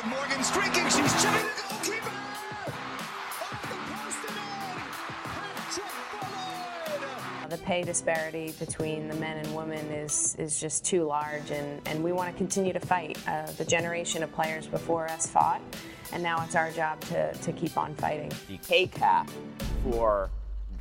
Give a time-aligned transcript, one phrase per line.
[0.00, 0.84] with Morgan streaking.
[0.84, 2.10] She's chipping the goalkeeper.
[3.42, 4.80] Off the post and in.
[5.24, 5.86] Patrick
[7.40, 7.50] Bullard.
[7.50, 12.02] The pay disparity between the men and women is, is just too large, and, and
[12.02, 13.18] we want to continue to fight.
[13.26, 15.60] Uh, the generation of players before us fought,
[16.12, 18.32] and now it's our job to, to keep on fighting.
[18.48, 19.28] The pay cap
[19.82, 20.30] for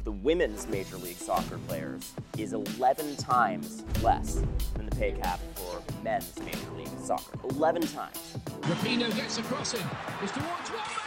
[0.03, 4.41] the women's Major League Soccer players is 11 times less
[4.75, 7.37] than the pay cap for men's Major League Soccer.
[7.49, 8.37] 11 times.
[8.61, 9.81] Rapinoe gets a crossing.
[10.23, 11.03] It's towards Wambach.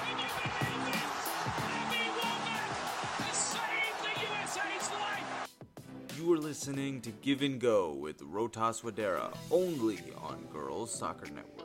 [0.00, 1.22] Can you believe this?
[1.46, 6.18] Abby Wambach has saved the USA's life.
[6.18, 11.63] You are listening to Give and Go with Rohtas Wadera, only on Girls Soccer Network.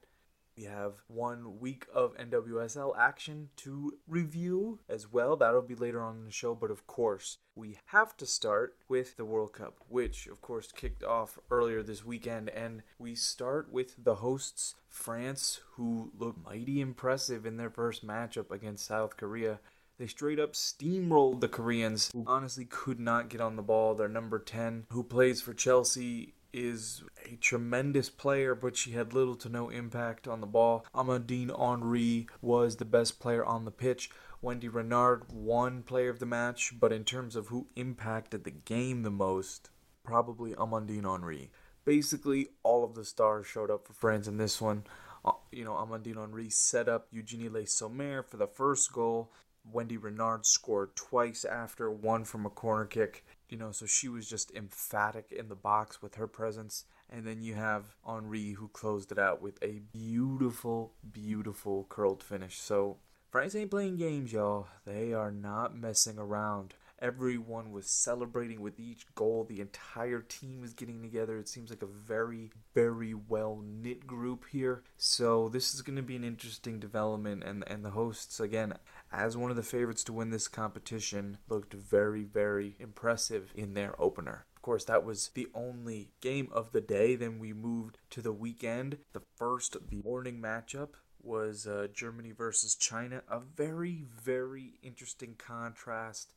[0.56, 5.36] We have one week of NWSL action to review as well.
[5.36, 6.54] That'll be later on in the show.
[6.54, 11.04] But of course, we have to start with the World Cup, which of course kicked
[11.04, 12.48] off earlier this weekend.
[12.48, 18.50] And we start with the hosts, France, who looked mighty impressive in their first matchup
[18.50, 19.60] against South Korea.
[19.98, 23.94] They straight up steamrolled the Koreans, who honestly could not get on the ball.
[23.94, 29.36] Their number 10, who plays for Chelsea, is a tremendous player, but she had little
[29.36, 30.86] to no impact on the ball.
[30.94, 34.10] Amandine Henri was the best player on the pitch.
[34.40, 39.02] Wendy Renard won player of the match, but in terms of who impacted the game
[39.02, 39.70] the most,
[40.02, 41.50] probably Amandine Henri.
[41.84, 44.84] Basically, all of the stars showed up for France in this one.
[45.24, 49.30] Uh, You know, Amandine Henri set up Eugenie Le Sommer for the first goal.
[49.70, 53.24] Wendy Renard scored twice after, one from a corner kick.
[53.48, 56.84] You know, so she was just emphatic in the box with her presence.
[57.08, 62.58] And then you have Henri who closed it out with a beautiful, beautiful curled finish.
[62.58, 62.98] So
[63.30, 64.66] France ain't playing games, y'all.
[64.84, 66.74] They are not messing around.
[66.98, 69.44] Everyone was celebrating with each goal.
[69.44, 71.38] The entire team is getting together.
[71.38, 74.82] It seems like a very, very well knit group here.
[74.96, 77.44] So this is going to be an interesting development.
[77.44, 78.72] And and the hosts again,
[79.12, 84.00] as one of the favorites to win this competition, looked very, very impressive in their
[84.00, 84.46] opener.
[84.56, 87.14] Of course, that was the only game of the day.
[87.14, 88.98] Then we moved to the weekend.
[89.12, 90.90] The first, the morning matchup
[91.22, 93.22] was uh, Germany versus China.
[93.28, 96.32] A very, very interesting contrast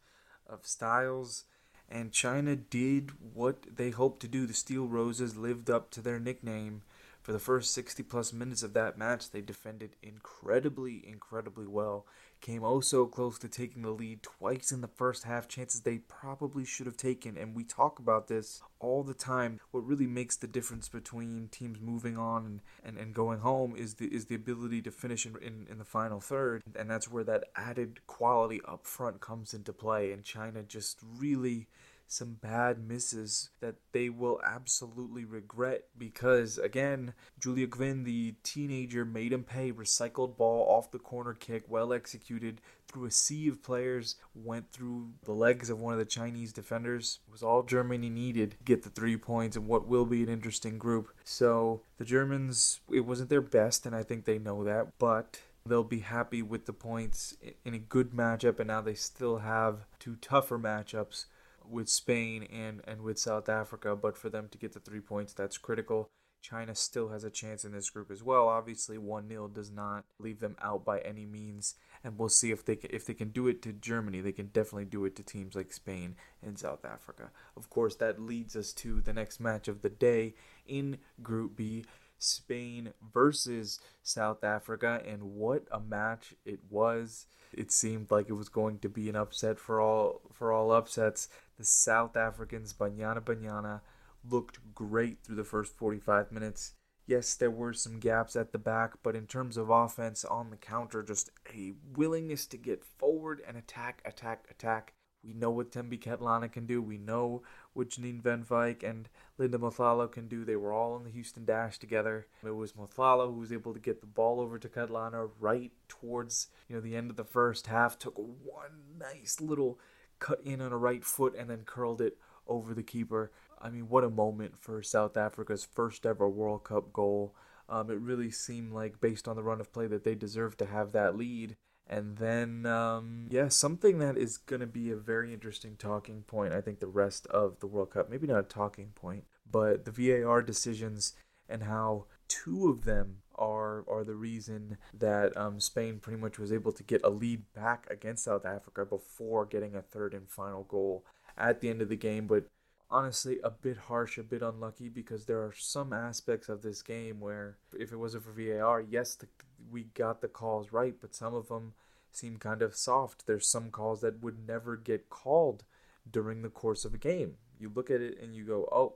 [0.48, 1.46] of styles.
[1.90, 4.46] And China did what they hoped to do.
[4.46, 6.84] The Steel Roses lived up to their nickname.
[7.22, 12.06] For the first 60 plus minutes of that match, they defended incredibly, incredibly well.
[12.42, 15.98] Came oh so close to taking the lead twice in the first half, chances they
[15.98, 17.38] probably should have taken.
[17.38, 19.60] And we talk about this all the time.
[19.72, 23.96] What really makes the difference between teams moving on and, and, and going home is
[23.96, 26.64] the is the ability to finish in, in, in the final third.
[26.76, 30.12] And that's where that added quality up front comes into play.
[30.14, 31.68] And China just really
[32.12, 39.32] some bad misses that they will absolutely regret because again Giulia Gwinn the teenager made
[39.32, 44.16] him pay recycled ball off the corner kick well executed through a sea of players
[44.34, 48.52] went through the legs of one of the Chinese defenders it was all Germany needed
[48.52, 51.14] to get the 3 points in what will be an interesting group.
[51.24, 55.84] So the Germans it wasn't their best and I think they know that but they'll
[55.84, 60.16] be happy with the points in a good matchup and now they still have two
[60.16, 61.26] tougher matchups
[61.70, 65.34] with Spain and, and with South Africa, but for them to get the three points,
[65.34, 66.10] that's critical.
[66.42, 68.48] China still has a chance in this group as well.
[68.48, 72.76] Obviously, 1-0 does not leave them out by any means, and we'll see if they
[72.76, 74.22] can, if they can do it to Germany.
[74.22, 77.32] They can definitely do it to teams like Spain and South Africa.
[77.58, 81.86] Of course, that leads us to the next match of the day in Group B.
[82.20, 87.26] Spain versus South Africa, and what a match it was!
[87.52, 91.30] It seemed like it was going to be an upset for all for all upsets.
[91.60, 93.82] The South Africans, Banyana Banyana,
[94.28, 96.76] looked great through the first 45 minutes.
[97.06, 100.56] Yes, there were some gaps at the back, but in terms of offense on the
[100.56, 104.94] counter, just a willingness to get forward and attack, attack, attack.
[105.22, 106.82] We know what Thembi Kgatlana can do.
[106.82, 107.42] We know
[107.74, 110.46] what Janine Van Wyk and Linda Motlhalo can do.
[110.46, 112.28] They were all in the Houston Dash together.
[112.42, 116.48] It was Motlhalo who was able to get the ball over to Kgatlana right towards
[116.70, 118.00] you know the end of the first half.
[118.00, 119.78] Took one nice little
[120.20, 122.18] cut in on a right foot and then curled it
[122.48, 123.32] over the keeper.
[123.62, 127.36] I mean, what a moment for South Africa's first ever World Cup goal.
[127.68, 130.66] Um, it really seemed like, based on the run of play, that they deserved to
[130.66, 131.56] have that lead.
[131.86, 136.54] And then, um, yeah, something that is going to be a very interesting talking point,
[136.54, 138.10] I think, the rest of the World Cup.
[138.10, 141.14] Maybe not a talking point, but the VAR decisions
[141.48, 146.54] and how two of them are are the reason that um, Spain pretty much was
[146.54, 150.64] able to get a lead back against South Africa before getting a third and final
[150.64, 151.06] goal
[151.38, 152.28] at the end of the game.
[152.28, 152.46] But
[152.90, 157.20] honestly, a bit harsh, a bit unlucky because there are some aspects of this game
[157.20, 159.28] where if it wasn't for VAR, yes, the,
[159.72, 161.74] we got the calls right, but some of them
[162.12, 163.26] seem kind of soft.
[163.28, 165.64] There's some calls that would never get called
[166.10, 167.36] during the course of a game.
[167.60, 168.96] You look at it and you go, oh,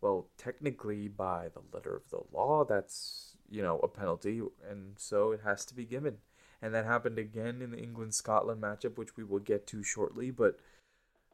[0.00, 5.32] well, technically, by the letter of the law, that's, you know, a penalty, and so
[5.32, 6.18] it has to be given.
[6.62, 10.30] And that happened again in the England Scotland matchup, which we will get to shortly.
[10.30, 10.58] But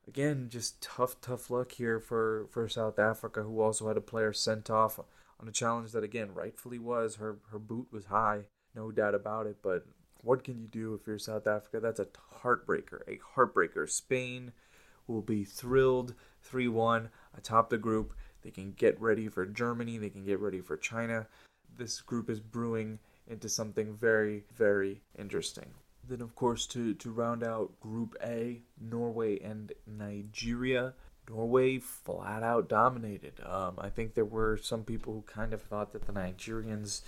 [0.06, 4.32] again, just tough, tough luck here for, for South Africa, who also had a player
[4.32, 5.00] sent off
[5.40, 7.16] on a challenge that, again, rightfully was.
[7.16, 8.42] Her, her boot was high,
[8.74, 9.56] no doubt about it.
[9.62, 9.86] But
[10.22, 11.80] what can you do if you're South Africa?
[11.80, 12.08] That's a
[12.42, 13.88] heartbreaker, a heartbreaker.
[13.90, 14.52] Spain
[15.06, 18.12] will be thrilled 3 1 atop the group.
[18.46, 21.26] They can get ready for Germany, they can get ready for China.
[21.76, 25.66] This group is brewing into something very, very interesting.
[26.08, 30.94] Then, of course, to, to round out Group A, Norway and Nigeria.
[31.28, 33.40] Norway flat out dominated.
[33.44, 37.00] Um, I think there were some people who kind of thought that the Nigerians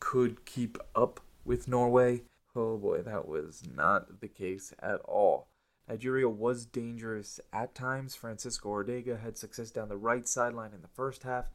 [0.00, 2.22] could keep up with Norway.
[2.56, 5.46] Oh boy, that was not the case at all.
[5.90, 8.14] Nigeria was dangerous at times.
[8.14, 11.46] Francisca Ordega had success down the right sideline in the first half.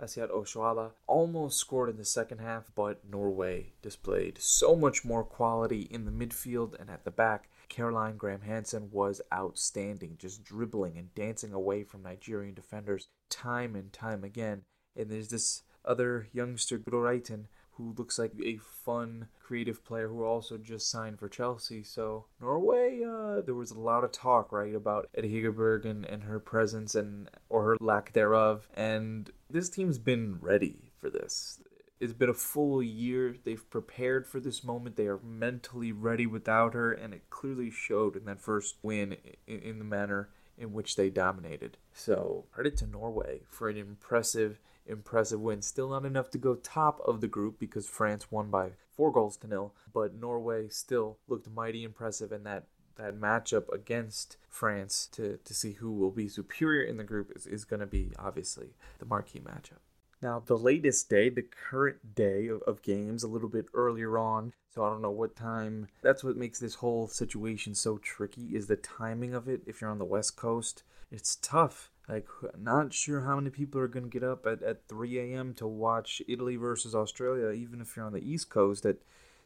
[0.00, 5.82] Asisat Oshoala almost scored in the second half, but Norway displayed so much more quality
[5.90, 7.50] in the midfield and at the back.
[7.68, 13.92] Caroline Graham Hansen was outstanding, just dribbling and dancing away from Nigerian defenders time and
[13.92, 14.62] time again.
[14.94, 20.24] And there's this other youngster, Guro Reiten, who looks like a fun, creative player who
[20.24, 21.82] also just signed for Chelsea.
[21.82, 26.24] So Norway, uh, there was a lot of talk, right, about Ada Hegerberg and, and
[26.24, 28.68] her presence and or her lack thereof.
[28.74, 31.60] And this team's been ready for this.
[32.00, 33.36] It's been a full year.
[33.44, 34.96] They've prepared for this moment.
[34.96, 39.16] They are mentally ready without her, and it clearly showed in that first win
[39.46, 40.28] in, in the manner
[40.58, 41.76] in which they dominated.
[41.92, 45.62] So credit to Norway for an impressive impressive win.
[45.62, 49.36] Still not enough to go top of the group because France won by four goals
[49.38, 55.38] to nil, but Norway still looked mighty impressive in that that matchup against France to,
[55.44, 58.74] to see who will be superior in the group is, is going to be obviously
[58.98, 59.80] the marquee matchup.
[60.20, 64.52] Now, the latest day, the current day of, of, games, a little bit earlier on,
[64.72, 65.88] so I don't know what time.
[66.00, 69.62] That's what makes this whole situation so tricky is the timing of it.
[69.66, 72.26] If you're on the West Coast, it's tough like,
[72.58, 75.54] not sure how many people are going to get up at, at 3 a.m.
[75.54, 78.96] to watch Italy versus Australia, even if you're on the East Coast at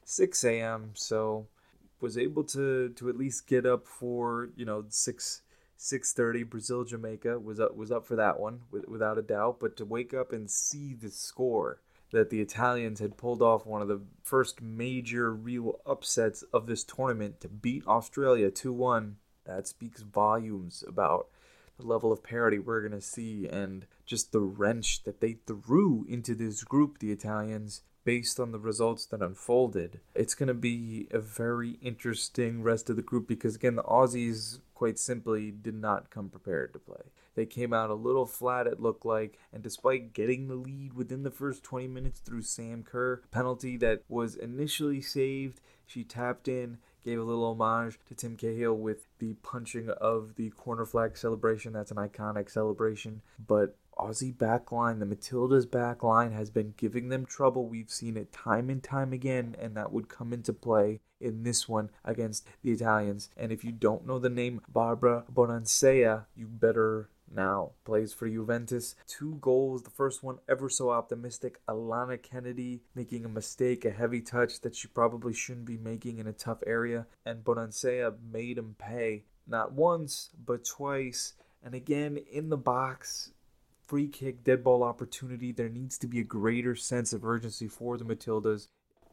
[0.04, 0.90] 6 a.m.
[0.94, 1.46] So,
[2.00, 5.42] was able to to at least get up for you know 6
[5.78, 9.58] 6:30 Brazil Jamaica was up was up for that one without a doubt.
[9.60, 11.80] But to wake up and see the score
[12.12, 16.84] that the Italians had pulled off one of the first major real upsets of this
[16.84, 21.28] tournament to beat Australia 2 1, that speaks volumes about
[21.78, 26.04] the level of parity we're going to see and just the wrench that they threw
[26.08, 30.00] into this group, the Italians, based on the results that unfolded.
[30.14, 34.60] It's going to be a very interesting rest of the group because, again, the Aussies,
[34.74, 37.02] quite simply, did not come prepared to play.
[37.34, 41.24] They came out a little flat, it looked like, and despite getting the lead within
[41.24, 46.78] the first 20 minutes through Sam Kerr, penalty that was initially saved, she tapped in,
[47.06, 51.72] gave a little homage to Tim Cahill with the punching of the corner flag celebration.
[51.72, 53.22] That's an iconic celebration.
[53.38, 57.68] But Aussie backline, the Matildas backline, has been giving them trouble.
[57.68, 61.68] We've seen it time and time again, and that would come into play in this
[61.68, 63.30] one against the Italians.
[63.36, 68.94] And if you don't know the name Barbara Bonansea, you better now plays for Juventus.
[69.06, 69.82] Two goals.
[69.82, 71.60] The first one ever so optimistic.
[71.68, 76.26] Alana Kennedy making a mistake, a heavy touch that she probably shouldn't be making in
[76.26, 77.06] a tough area.
[77.24, 79.24] And Bonansea made him pay.
[79.46, 81.34] Not once, but twice.
[81.62, 83.32] And again in the box.
[83.86, 85.52] Free kick, dead ball opportunity.
[85.52, 88.66] There needs to be a greater sense of urgency for the Matildas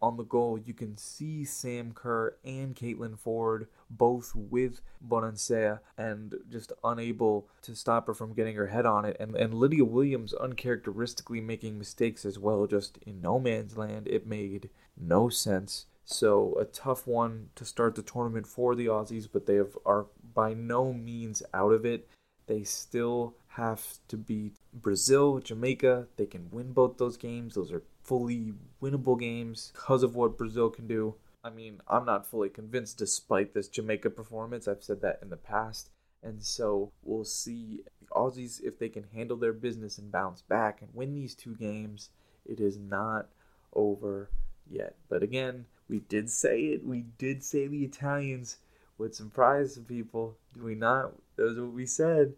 [0.03, 6.35] on the goal, you can see Sam Kerr and Caitlin Foord both with Bonansea and
[6.49, 9.15] just unable to stop her from getting her head on it.
[9.17, 14.09] And, and Lydia Williams uncharacteristically making mistakes as well, just in no man's land.
[14.09, 15.85] It made no sense.
[16.03, 20.07] So a tough one to start the tournament for the Aussies, but they have, are
[20.33, 22.09] by no means out of it.
[22.47, 26.07] They still have to beat Brazil, Jamaica.
[26.17, 27.55] They can win both those games.
[27.55, 31.15] Those are fully winnable games because of what Brazil can do.
[31.43, 34.67] I mean, I'm not fully convinced despite this Jamaica performance.
[34.67, 35.89] I've said that in the past.
[36.21, 40.81] And so we'll see the Aussies if they can handle their business and bounce back
[40.81, 42.09] and win these two games.
[42.45, 43.27] It is not
[43.73, 44.29] over
[44.69, 44.95] yet.
[45.09, 46.85] But again, we did say it.
[46.85, 48.57] We did say the Italians
[48.97, 50.37] would surprise some people.
[50.53, 51.11] Do we not?
[51.35, 52.33] That was what we said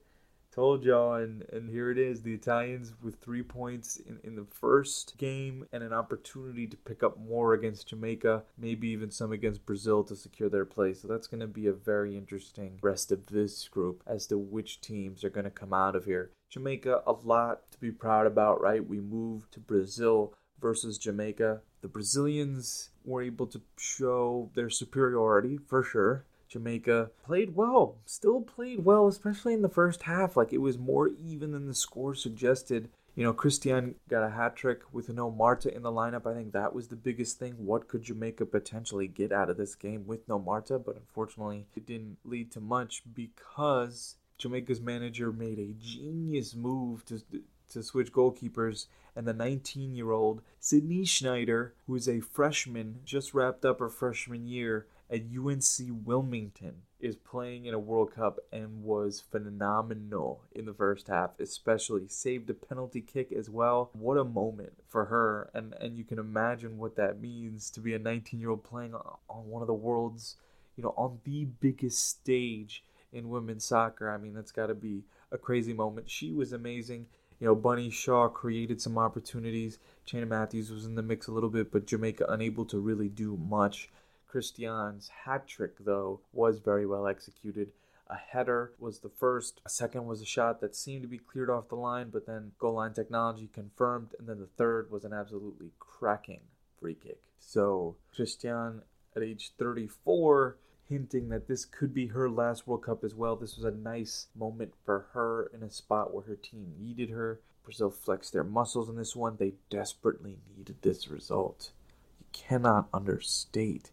[0.55, 4.45] told y'all and and here it is the italians with three points in, in the
[4.45, 9.65] first game and an opportunity to pick up more against jamaica maybe even some against
[9.65, 11.01] brazil to secure their place.
[11.01, 14.81] So that's going to be a very interesting rest of this group as to which
[14.81, 16.31] teams are going to come out of here.
[16.49, 18.85] Jamaica a lot to be proud about right?
[18.85, 21.61] We moved to brazil versus jamaica.
[21.81, 28.85] The brazilians were able to show their superiority for sure Jamaica played well, still played
[28.85, 30.37] well, especially in the first half.
[30.37, 32.89] Like it was more even than the score suggested.
[33.15, 36.29] You know, Cristiane got a hat trick with no Marta in the lineup.
[36.29, 37.53] I think that was the biggest thing.
[37.57, 40.77] What could Jamaica potentially get out of this game with no Marta?
[40.77, 47.21] But unfortunately, it didn't lead to much because Jamaica's manager made a genius move to
[47.69, 53.33] to switch goalkeepers, and the 19 year old Sydney Schneider, who is a freshman, just
[53.33, 58.83] wrapped up her freshman year, at UNC Wilmington is playing in a World Cup and
[58.83, 63.91] was phenomenal in the first half, especially saved a penalty kick as well.
[63.93, 67.93] What a moment for her and and you can imagine what that means to be
[67.93, 70.37] a 19-year-old playing on one of the world's,
[70.75, 72.83] you know, on the biggest stage
[73.13, 74.09] in women's soccer.
[74.09, 76.09] I mean, that's got to be a crazy moment.
[76.09, 77.05] She was amazing.
[77.39, 79.77] You know, Bunny Shaw created some opportunities.
[80.05, 83.37] Cheyna Matthews was in the mix a little bit, but Jamaica unable to really do
[83.37, 83.89] much.
[84.35, 87.71] Cristiane's hat trick, though, was very well executed.
[88.07, 89.61] A header was the first.
[89.65, 92.51] A second was a shot that seemed to be cleared off the line, but then
[92.59, 94.09] goal line technology confirmed.
[94.19, 96.41] And then the third was an absolutely cracking
[96.77, 97.19] free kick.
[97.39, 98.81] So Cristiane,
[99.15, 100.57] at age 34,
[100.89, 103.37] hinting that this could be her last World Cup as well.
[103.37, 107.39] This was a nice moment for her in a spot where her team needed her.
[107.63, 109.37] Brazil flexed their muscles in this one.
[109.37, 111.71] They desperately needed this result.
[112.19, 113.91] You cannot understate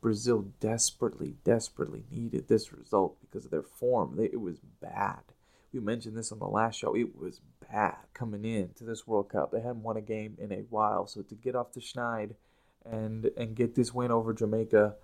[0.00, 4.16] Brazil desperately, desperately needed this result because of their form.
[4.16, 5.20] They, it was bad.
[5.72, 6.96] We mentioned this on the last show.
[6.96, 7.40] It was
[7.70, 9.52] bad coming in to this World Cup.
[9.52, 12.34] They hadn't won a game in a while, so to get off the schneid
[12.84, 14.94] and and get this win over Jamaica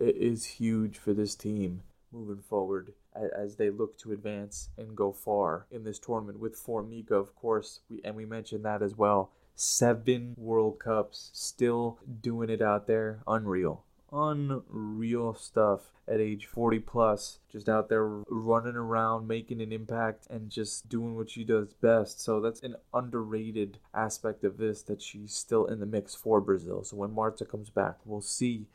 [0.00, 1.82] is huge for this team
[2.12, 7.12] moving forward as they look to advance and go far in this tournament with Formiga,
[7.12, 7.80] of course.
[7.88, 9.32] We and we mentioned that as well.
[9.54, 17.40] Seven World Cups, still doing it out there, unreal unreal stuff at age 40 plus
[17.50, 22.20] just out there running around making an impact and just doing what she does best.
[22.20, 26.84] So that's an underrated aspect of this that she's still in the mix for brazil.
[26.84, 28.66] So when marta comes back we'll see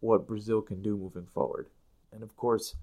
[0.00, 1.68] what brazil can do moving forward.
[2.12, 2.74] And of course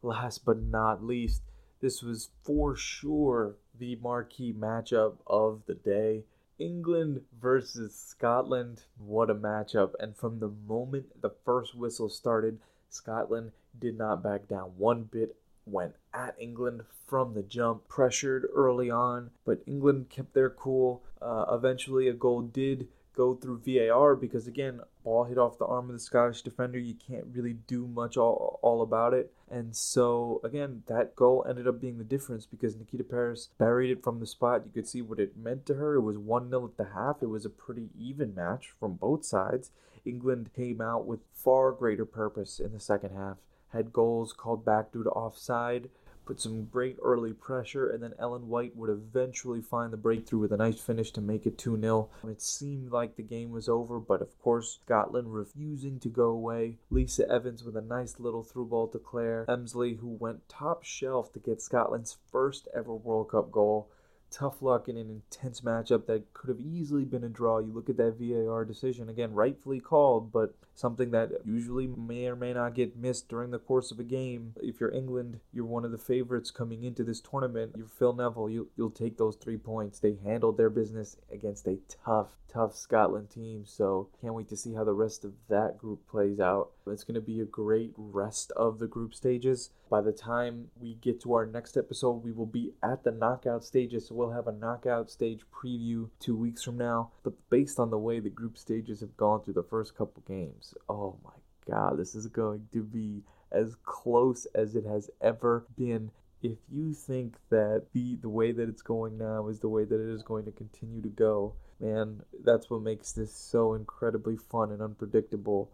[0.00, 1.42] last but not least
[1.80, 6.24] this was for sure the marquee matchup of the day
[6.62, 8.84] England versus Scotland.
[8.96, 9.94] What a matchup.
[9.98, 15.34] And from the moment the first whistle started, Scotland did not back down one bit,
[15.66, 21.02] went at England from the jump, pressured early on, but England kept their cool.
[21.20, 25.88] Uh, eventually, a goal did go through VAR because again, ball hit off the arm
[25.88, 26.78] of the Scottish defender.
[26.78, 29.32] You can't really do much all, all about it.
[29.50, 34.02] And so again, that goal ended up being the difference because Nikita Parris buried it
[34.02, 34.62] from the spot.
[34.64, 35.94] You could see what it meant to her.
[35.94, 37.22] It was 1-0 at the half.
[37.22, 39.70] It was a pretty even match from both sides.
[40.04, 43.36] England came out with far greater purpose in the second half.
[43.72, 45.88] Had goals called back due to offside
[46.24, 50.52] put some great early pressure, and then Ellen White would eventually find the breakthrough with
[50.52, 52.08] a nice finish to make it 2 0.
[52.28, 56.78] It seemed like the game was over, but of course, Scotland refusing to go away.
[56.90, 61.32] Lisa Evans with a nice little through ball to Claire Emslie, who went top shelf
[61.32, 63.88] to get Scotland's first ever World Cup goal
[64.32, 67.58] tough luck in an intense matchup that could have easily been a draw.
[67.58, 72.34] You look at that VAR decision, again, rightfully called, but something that usually may or
[72.34, 74.54] may not get missed during the course of a game.
[74.56, 77.72] If you're England, you're one of the favorites coming into this tournament.
[77.76, 79.98] You're Phil Neville, you, you'll take those three points.
[79.98, 84.74] They handled their business against a tough, tough Scotland team, so can't wait to see
[84.74, 86.70] how the rest of that group plays out.
[86.86, 89.70] It's going to be a great rest of the group stages.
[89.88, 93.64] By the time we get to our next episode, we will be at the knockout
[93.64, 97.10] stages, so we'll have a knockout stage preview two weeks from now.
[97.22, 100.74] But based on the way the group stages have gone through the first couple games,
[100.88, 101.30] oh my
[101.70, 103.22] god, this is going to be
[103.52, 106.10] as close as it has ever been.
[106.42, 110.00] If you think that the the way that it's going now is the way that
[110.00, 114.72] it is going to continue to go, man, that's what makes this so incredibly fun
[114.72, 115.70] and unpredictable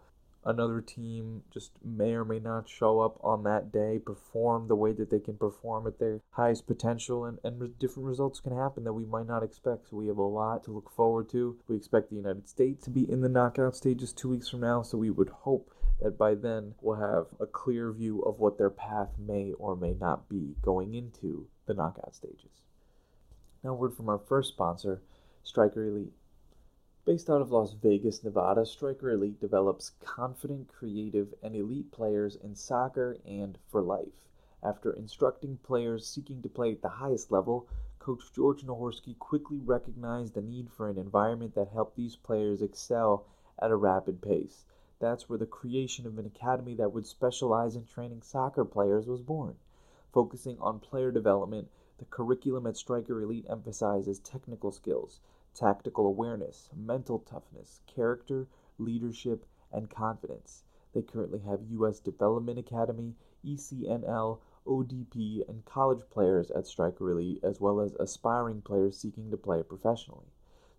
[0.49, 4.93] another team just may or may not show up on that day, perform the way
[4.93, 8.95] that they can perform at their highest potential, and, and different results can happen that
[8.95, 9.91] we might not expect.
[9.91, 11.59] So we have a lot to look forward to.
[11.69, 14.83] We expect the United States to be in the knockout stages two weeks from now,
[14.83, 18.71] so we would hope that by then we'll have a clear view of what their
[18.71, 22.63] path may or may not be going into the knockout stages.
[23.63, 25.03] Now, word from our first sponsor,
[25.43, 26.13] Striker Elite.
[27.09, 32.55] Based out of Las Vegas, Nevada, Striker Elite develops confident, creative, and elite players in
[32.55, 34.29] soccer and for life.
[34.63, 37.67] After instructing players seeking to play at the highest level,
[37.99, 43.25] Coach George Nahorsky quickly recognized the need for an environment that helped these players excel
[43.59, 44.67] at a rapid pace.
[44.99, 49.23] That's where the creation of an academy that would specialize in training soccer players was
[49.23, 49.57] born.
[50.13, 55.21] Focusing on player development, the curriculum at Striker Elite emphasizes technical skills,
[55.59, 58.47] tactical awareness, mental toughness, character,
[58.79, 60.63] leadership, and confidence.
[60.93, 61.99] They currently have U.S.
[61.99, 68.99] Development Academy, ECNL, ODP, and college players at Striker Elite, as well as aspiring players
[68.99, 70.27] seeking to play professionally.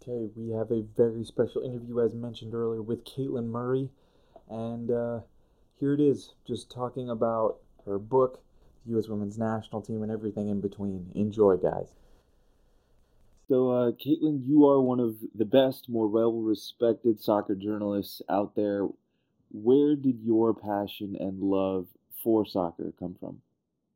[0.00, 3.90] Okay, we have a very special interview, as mentioned earlier, with Caitlin Murray.
[4.48, 5.20] And uh,
[5.78, 8.40] here it is, just talking about her book,
[8.84, 9.08] the U.S.
[9.08, 11.10] women's national team, and everything in between.
[11.14, 11.92] Enjoy, guys.
[13.48, 18.54] So, uh, Caitlin, you are one of the best, more well respected soccer journalists out
[18.54, 18.86] there.
[19.50, 21.86] Where did your passion and love
[22.22, 23.40] for soccer come from?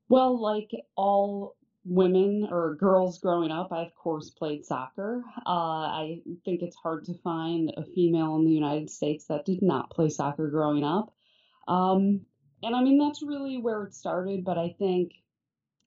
[0.09, 5.23] Well, like all women or girls growing up, I of course played soccer.
[5.45, 9.61] Uh, I think it's hard to find a female in the United States that did
[9.61, 11.13] not play soccer growing up.
[11.69, 12.23] Um,
[12.63, 15.13] and I mean, that's really where it started, but I think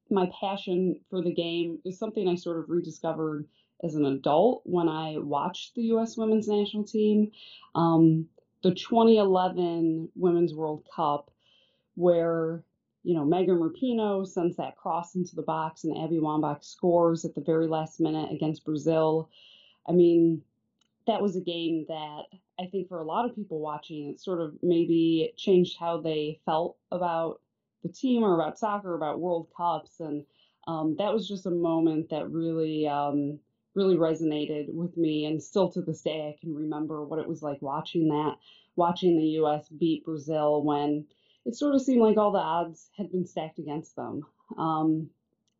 [0.09, 3.47] my passion for the game is something I sort of rediscovered
[3.83, 6.17] as an adult when I watched the U.S.
[6.17, 7.31] women's national team.
[7.73, 8.27] Um,
[8.63, 11.29] the 2011 Women's World Cup,
[11.95, 12.63] where
[13.03, 17.35] you know Megan Rapinoe sends that cross into the box and Abby Wambach scores at
[17.35, 19.29] the very last minute against Brazil.
[19.87, 20.41] I mean,
[21.05, 22.23] that was a game that
[22.59, 26.39] I think for a lot of people watching, it sort of maybe changed how they
[26.45, 27.41] felt about
[27.85, 30.25] the team or about soccer, about World Cups, and
[30.67, 33.39] um, that was just a moment that really, um,
[33.75, 35.25] really resonated with me.
[35.25, 38.35] And still to this day, I can remember what it was like watching that,
[38.75, 39.69] watching the U.S.
[39.69, 41.05] beat Brazil when
[41.45, 44.23] it sort of seemed like all the odds had been stacked against them.
[44.57, 45.09] Um,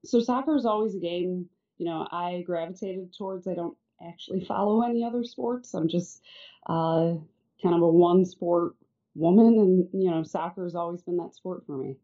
[0.04, 3.48] so soccer is always a game, you know, I gravitated towards.
[3.48, 5.74] I don't actually follow any other sports.
[5.74, 6.22] I'm just
[6.68, 7.14] uh,
[7.62, 8.74] kind of a one sport
[9.14, 11.98] woman, and you know, soccer has always been that sport for me.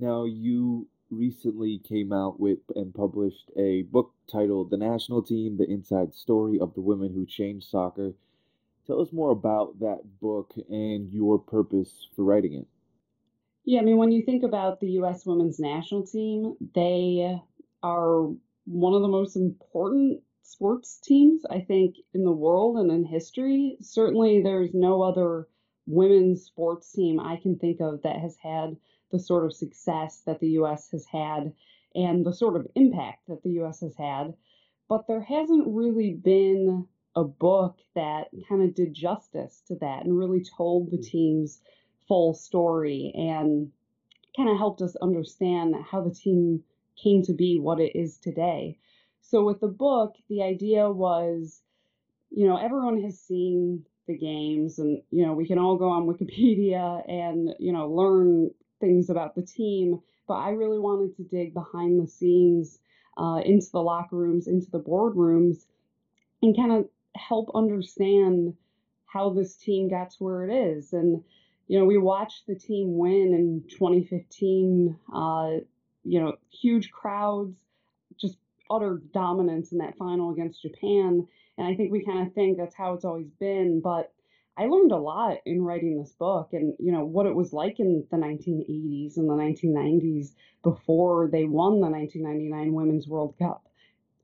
[0.00, 5.68] Now, you recently came out with and published a book titled The National Team The
[5.68, 8.14] Inside Story of the Women Who Changed Soccer.
[8.86, 12.66] Tell us more about that book and your purpose for writing it.
[13.64, 15.26] Yeah, I mean, when you think about the U.S.
[15.26, 17.36] women's national team, they
[17.82, 18.28] are
[18.66, 23.78] one of the most important sports teams, I think, in the world and in history.
[23.80, 25.48] Certainly, there's no other
[25.86, 28.76] women's sports team I can think of that has had
[29.10, 30.90] the sort of success that the U.S.
[30.90, 31.52] has had
[31.94, 33.80] and the sort of impact that the U.S.
[33.80, 34.34] has had.
[34.88, 40.16] But there hasn't really been a book that kind of did justice to that and
[40.16, 41.02] really told the hmm.
[41.02, 41.60] team's
[42.06, 43.70] full story and
[44.36, 46.62] kind of helped us understand how the team
[47.02, 48.78] came to be what it is today.
[49.20, 51.60] So with the book, the idea was,
[52.30, 56.06] you know, everyone has seen the games and, you know, we can all go on
[56.06, 60.00] Wikipedia and, you know, learn things about the team.
[60.26, 62.78] But I really wanted to dig behind the scenes
[63.16, 65.64] uh, into the locker rooms, into the boardrooms,
[66.42, 68.54] and kind of help understand
[69.06, 70.92] how this team got to where it is.
[70.92, 71.22] And,
[71.66, 75.50] you know, we watched the team win in 2015, uh,
[76.04, 77.56] you know, huge crowds,
[78.20, 78.36] just
[78.70, 81.26] utter dominance in that final against Japan.
[81.56, 83.80] And I think we kind of think that's how it's always been.
[83.82, 84.12] But
[84.58, 87.78] I learned a lot in writing this book and, you know, what it was like
[87.78, 90.32] in the 1980s and the 1990s
[90.64, 93.68] before they won the 1999 Women's World Cup.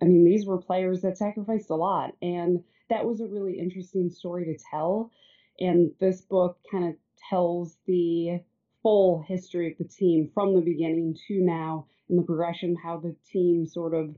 [0.03, 2.17] I mean, these were players that sacrificed a lot.
[2.21, 5.13] And that was a really interesting story to tell.
[5.61, 6.97] And this book kind of
[7.31, 8.41] tells the
[8.83, 13.15] full history of the team from the beginning to now and the progression, how the
[13.31, 14.17] team sort of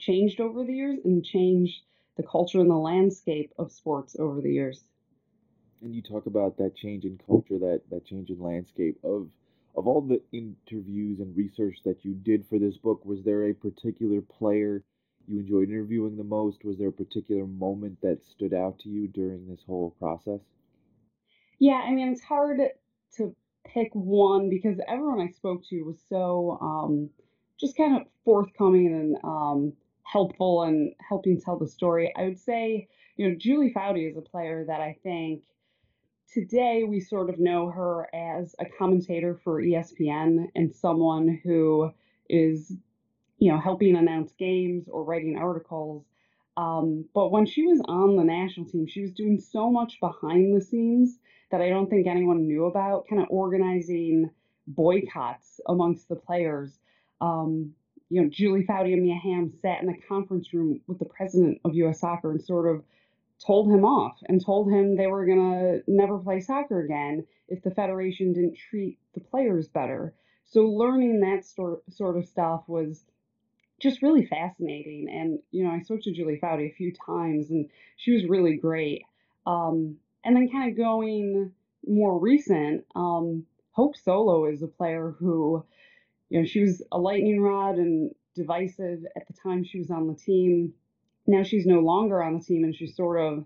[0.00, 1.82] changed over the years and changed
[2.16, 4.84] the culture and the landscape of sports over the years.
[5.82, 9.28] And you talk about that change in culture, that that change in landscape of
[9.76, 13.04] of all the interviews and research that you did for this book.
[13.04, 14.82] Was there a particular player
[15.28, 16.64] you enjoyed interviewing the most?
[16.64, 20.40] Was there a particular moment that stood out to you during this whole process?
[21.58, 22.60] Yeah, I mean, it's hard
[23.16, 23.34] to
[23.66, 27.10] pick one because everyone I spoke to was so um,
[27.58, 29.72] just kind of forthcoming and um,
[30.04, 32.12] helpful and helping tell the story.
[32.16, 35.42] I would say, you know, Julie Foudy is a player that I think
[36.32, 41.90] today we sort of know her as a commentator for ESPN and someone who
[42.28, 42.72] is,
[43.38, 46.04] you know, helping announce games or writing articles.
[46.56, 50.56] Um, but when she was on the national team, she was doing so much behind
[50.56, 51.18] the scenes
[51.50, 54.30] that I don't think anyone knew about, kind of organizing
[54.66, 56.78] boycotts amongst the players.
[57.20, 57.72] Um,
[58.08, 61.60] you know, Julie Foudy and Mia Hamm sat in a conference room with the president
[61.64, 62.00] of U.S.
[62.00, 62.82] Soccer and sort of
[63.44, 67.62] told him off and told him they were going to never play soccer again if
[67.62, 70.14] the federation didn't treat the players better.
[70.44, 73.04] So learning that sort sort of stuff was
[73.80, 75.08] just really fascinating.
[75.10, 78.56] And you know, I spoke to Julie Foudy a few times, and she was really
[78.56, 79.02] great.
[79.46, 81.52] Um, and then kind of going
[81.86, 85.64] more recent, um, Hope Solo is a player who,
[86.30, 90.08] you know, she was a lightning rod and divisive at the time she was on
[90.08, 90.72] the team
[91.26, 93.44] now she's no longer on the team and she's sort of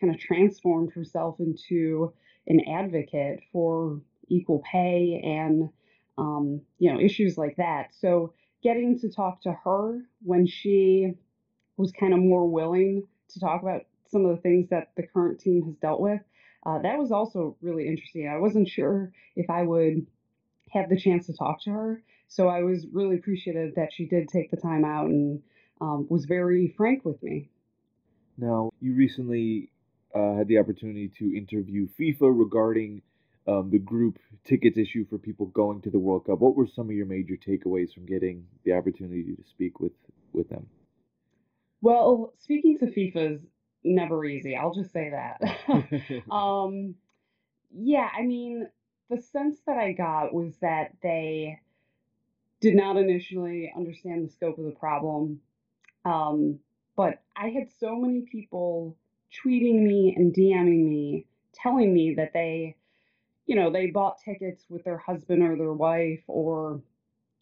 [0.00, 2.12] kind of transformed herself into
[2.46, 5.68] an advocate for equal pay and
[6.18, 7.94] um, you know issues like that.
[7.94, 11.12] So getting to talk to her when she
[11.76, 15.40] was kind of more willing to talk about some of the things that the current
[15.40, 16.20] team has dealt with
[16.64, 18.28] uh, that was also really interesting.
[18.28, 20.06] I wasn't sure if i would
[20.70, 24.28] have the chance to talk to her so i was really appreciative that she did
[24.28, 25.42] take the time out and
[25.82, 27.50] um, was very frank with me.
[28.38, 29.70] Now, you recently
[30.14, 33.02] uh, had the opportunity to interview FIFA regarding
[33.48, 36.38] um, the group tickets issue for people going to the World Cup.
[36.38, 39.92] What were some of your major takeaways from getting the opportunity to speak with,
[40.32, 40.66] with them?
[41.80, 43.40] Well, speaking to FIFA is
[43.82, 44.54] never easy.
[44.54, 46.22] I'll just say that.
[46.30, 46.94] um,
[47.74, 48.68] yeah, I mean,
[49.10, 51.58] the sense that I got was that they
[52.60, 55.40] did not initially understand the scope of the problem.
[56.04, 56.58] Um,
[56.96, 58.96] but I had so many people
[59.44, 62.76] tweeting me and DMing me, telling me that they,
[63.46, 66.80] you know, they bought tickets with their husband or their wife or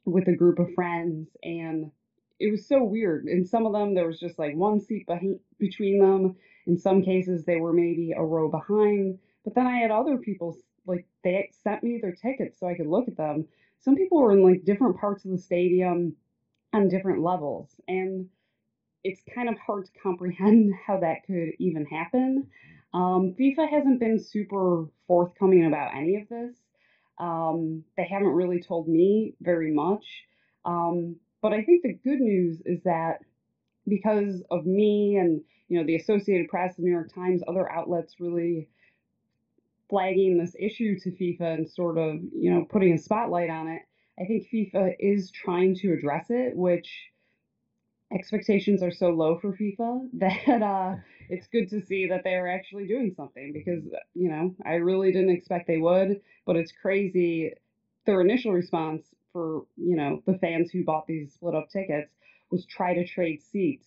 [0.04, 1.28] with a group of friends.
[1.42, 1.90] And
[2.38, 3.26] it was so weird.
[3.26, 6.36] In some of them, there was just like one seat behind, between them.
[6.66, 9.18] In some cases, they were maybe a row behind.
[9.44, 12.86] But then I had other people, like, they sent me their tickets so I could
[12.86, 13.46] look at them.
[13.80, 16.14] Some people were in like different parts of the stadium
[16.72, 17.74] on different levels.
[17.88, 18.28] And
[19.04, 22.46] it's kind of hard to comprehend how that could even happen.
[22.92, 26.56] Um, FIFA hasn't been super forthcoming about any of this.
[27.18, 30.04] Um, they haven't really told me very much.
[30.64, 33.18] Um, but I think the good news is that
[33.86, 38.16] because of me and you know the Associated Press, the New York Times, other outlets
[38.18, 38.68] really
[39.88, 43.82] flagging this issue to FIFA and sort of you know putting a spotlight on it.
[44.18, 46.90] I think FIFA is trying to address it, which
[48.12, 50.96] expectations are so low for FIFA that uh,
[51.28, 55.30] it's good to see that they're actually doing something because you know I really didn't
[55.30, 57.52] expect they would, but it's crazy.
[58.06, 62.12] Their initial response for you know the fans who bought these split up tickets
[62.50, 63.86] was try to trade seats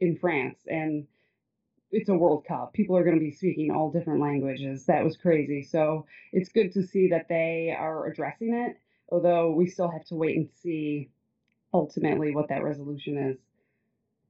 [0.00, 1.06] in France and
[1.92, 2.72] it's a World Cup.
[2.72, 4.86] People are going to be speaking all different languages.
[4.86, 5.62] That was crazy.
[5.62, 8.76] So it's good to see that they are addressing it,
[9.10, 11.10] although we still have to wait and see
[11.72, 13.36] ultimately what that resolution is.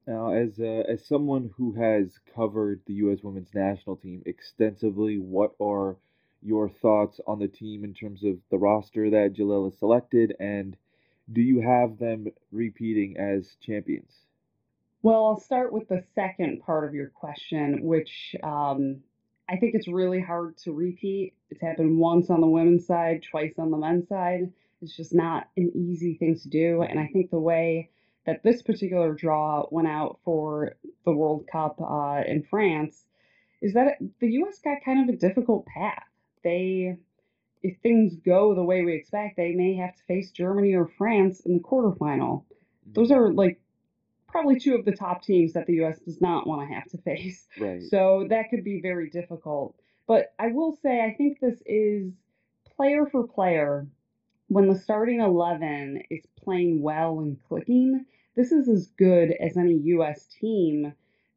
[0.06, 3.18] Now, as uh, as someone who has covered the U.S.
[3.22, 5.96] Women's National Team extensively, what are
[6.42, 10.76] your thoughts on the team in terms of the roster that Jill Ellis selected, and
[11.32, 14.12] do you have them repeating as champions?
[15.02, 18.98] Well, I'll start with the second part of your question, which um,
[19.48, 21.34] I think it's really hard to repeat.
[21.50, 24.52] It's happened once on the women's side, twice on the men's side.
[24.82, 26.82] It's just not an easy thing to do.
[26.82, 27.90] And I think the way
[28.26, 33.04] that this particular draw went out for the World Cup uh, in France
[33.62, 34.58] is that the U.S.
[34.62, 36.04] got kind of a difficult path.
[36.44, 36.98] They,
[37.62, 41.40] if things go the way we expect, they may have to face Germany or France
[41.40, 42.44] in the quarterfinal.
[42.92, 43.60] Those are like
[44.28, 45.98] probably two of the top teams that the U.S.
[46.00, 47.46] does not want to have to face.
[47.58, 47.82] Right.
[47.82, 49.74] So that could be very difficult.
[50.06, 52.12] But I will say, I think this is
[52.76, 53.86] player for player.
[54.48, 58.06] When the starting 11 is playing well and clicking,
[58.36, 60.26] this is as good as any U.S.
[60.40, 60.92] team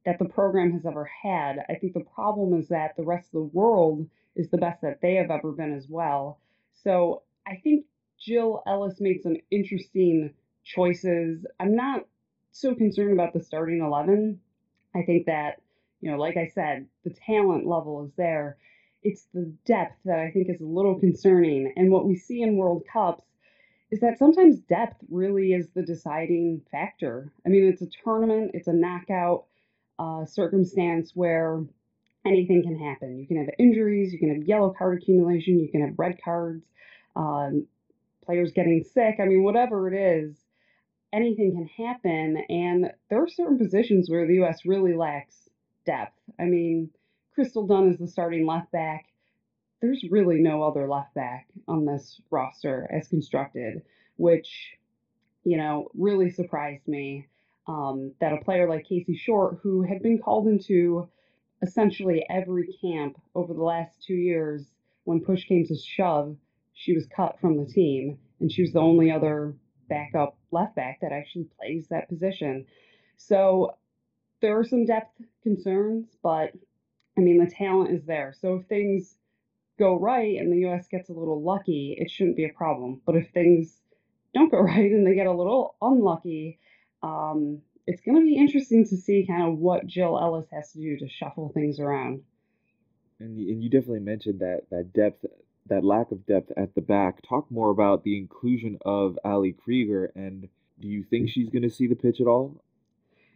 [0.05, 1.57] that the program has ever had.
[1.69, 5.01] I think the problem is that the rest of the world is the best that
[5.01, 6.39] they have ever been as well.
[6.83, 7.85] So I think
[8.19, 11.45] Jill Ellis made some interesting choices.
[11.59, 12.05] I'm not
[12.51, 14.39] so concerned about the starting 11.
[14.95, 15.61] I think that,
[16.01, 18.57] you know, like I said, the talent level is there.
[19.03, 21.73] It's the depth that I think is a little concerning.
[21.75, 23.23] And what we see in World Cups
[23.91, 27.31] is that sometimes depth really is the deciding factor.
[27.45, 29.45] I mean, it's a tournament, it's a knockout
[29.97, 31.63] uh, circumstance where
[32.25, 33.17] anything can happen.
[33.17, 36.65] You can have injuries, you can have yellow card accumulation, you can have red cards,
[37.15, 37.65] um,
[38.25, 39.15] players getting sick.
[39.19, 40.35] I mean, whatever it is,
[41.11, 42.43] anything can happen.
[42.49, 44.65] And there are certain positions where the U.S.
[44.65, 45.49] really lacks
[45.85, 46.19] depth.
[46.39, 46.91] I mean,
[47.33, 49.05] Crystal Dunn is the starting left back.
[49.81, 53.81] There's really no other left back on this roster as constructed,
[54.17, 54.77] which,
[55.43, 57.27] you know, really surprised me.
[57.67, 61.07] Um, that a player like Casey Short, who had been called into
[61.61, 64.65] essentially every camp over the last two years,
[65.03, 66.35] when push came to shove,
[66.73, 69.53] she was cut from the team, and she was the only other
[69.87, 72.65] backup left back that actually plays that position.
[73.17, 73.77] So
[74.41, 76.53] there are some depth concerns, but
[77.19, 78.33] I mean, the talent is there.
[78.39, 79.17] So if things
[79.77, 83.01] go right and the US gets a little lucky, it shouldn't be a problem.
[83.05, 83.77] But if things
[84.33, 86.59] don't go right and they get a little unlucky,
[87.03, 90.79] um, it's going to be interesting to see kind of what Jill Ellis has to
[90.79, 92.21] do to shuffle things around.
[93.19, 95.25] And you, and you definitely mentioned that that depth
[95.67, 97.21] that lack of depth at the back.
[97.27, 100.47] Talk more about the inclusion of Ali Krieger, and
[100.79, 102.63] do you think she's going to see the pitch at all?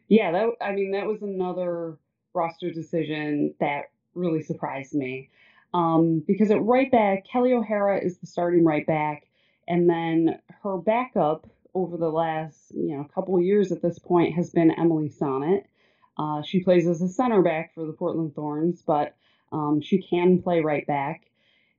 [0.08, 1.98] Yeah, that I mean that was another
[2.34, 5.30] roster decision that really surprised me.
[5.74, 9.28] Um, because at right back, Kelly O'Hara is the starting right back,
[9.68, 14.52] and then her backup over the last you know couple years at this point has
[14.52, 15.64] been Emily Sonnett.
[16.18, 19.16] Uh, she plays as a center back for the Portland Thorns, but
[19.52, 21.24] um, she can play right back.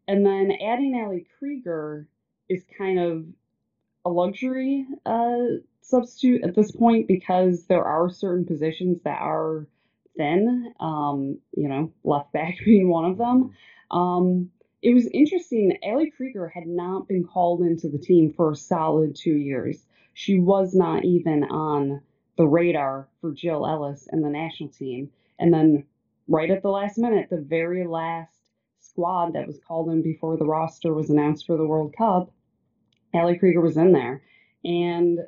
[0.08, 2.08] And then adding Ali Krieger
[2.48, 3.24] is kind of
[4.04, 9.66] a luxury uh, substitute at this point because there are certain positions that are
[10.16, 13.54] thin, um, you know, left back being one of them.
[13.90, 14.50] Um,
[14.82, 15.78] it was interesting.
[15.82, 19.86] Ali Krieger had not been called into the team for a solid two years.
[20.12, 22.02] She was not even on
[22.36, 25.10] the radar for Jill Ellis and the national team.
[25.38, 25.84] And then,
[26.28, 28.36] right at the last minute, the very last
[28.80, 32.32] squad that was called in before the roster was announced for the World Cup,
[33.14, 34.22] Ali Krieger was in there.
[34.64, 35.20] And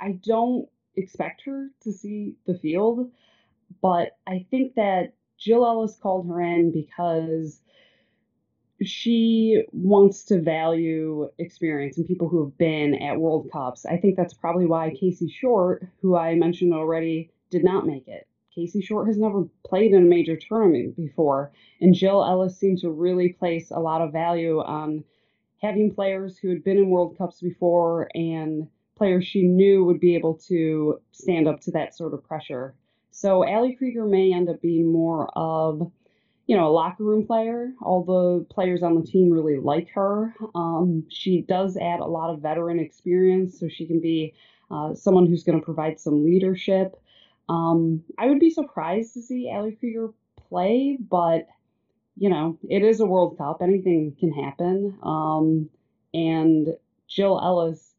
[0.00, 3.10] I don't expect her to see the field,
[3.80, 7.60] but I think that Jill Ellis called her in because
[8.82, 13.84] she wants to value experience and people who have been at World Cups.
[13.86, 18.26] I think that's probably why Casey Short, who I mentioned already, did not make it.
[18.54, 22.90] Casey Short has never played in a major tournament before, and Jill Ellis seemed to
[22.90, 25.04] really place a lot of value on
[25.60, 30.14] having players who had been in World Cups before and players she knew would be
[30.16, 32.74] able to stand up to that sort of pressure.
[33.20, 35.90] So Ali Krieger may end up being more of,
[36.46, 37.72] you know, a locker room player.
[37.82, 40.36] All the players on the team really like her.
[40.54, 44.34] Um, she does add a lot of veteran experience, so she can be
[44.70, 46.94] uh, someone who's going to provide some leadership.
[47.48, 50.10] Um, I would be surprised to see Ali Krieger
[50.48, 51.48] play, but
[52.16, 53.62] you know, it is a World Cup.
[53.62, 54.96] Anything can happen.
[55.02, 55.70] Um,
[56.14, 56.68] and
[57.08, 57.94] Jill Ellis,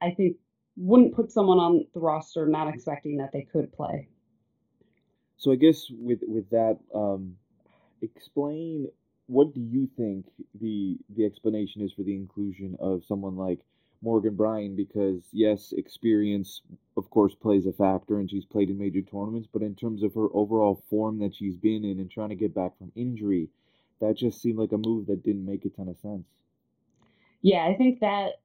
[0.00, 0.36] I think,
[0.76, 4.06] wouldn't put someone on the roster not expecting that they could play.
[5.38, 7.36] So I guess with with that, um,
[8.02, 8.88] explain
[9.26, 10.26] what do you think
[10.60, 13.60] the the explanation is for the inclusion of someone like
[14.02, 14.74] Morgan Brian?
[14.74, 16.62] because yes, experience
[16.96, 20.14] of course plays a factor and she's played in major tournaments, but in terms of
[20.14, 23.48] her overall form that she's been in and trying to get back from injury,
[24.00, 26.26] that just seemed like a move that didn't make a ton of sense.
[27.42, 28.40] Yeah, I think that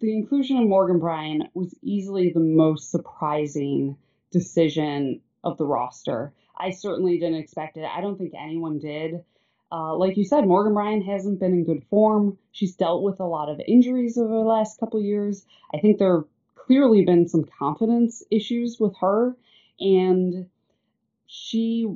[0.00, 3.96] the inclusion of Morgan Brian was easily the most surprising
[4.30, 6.32] decision of the roster.
[6.56, 7.84] I certainly didn't expect it.
[7.84, 9.24] I don't think anyone did.
[9.70, 12.38] Uh, like you said, Morgan Brian hasn't been in good form.
[12.52, 15.44] She's dealt with a lot of injuries over the last couple years.
[15.74, 16.24] I think there have
[16.54, 19.36] clearly been some confidence issues with her,
[19.78, 20.46] and
[21.26, 21.86] she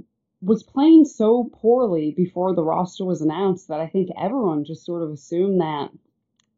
[0.43, 5.03] was playing so poorly before the roster was announced that I think everyone just sort
[5.03, 5.91] of assumed that,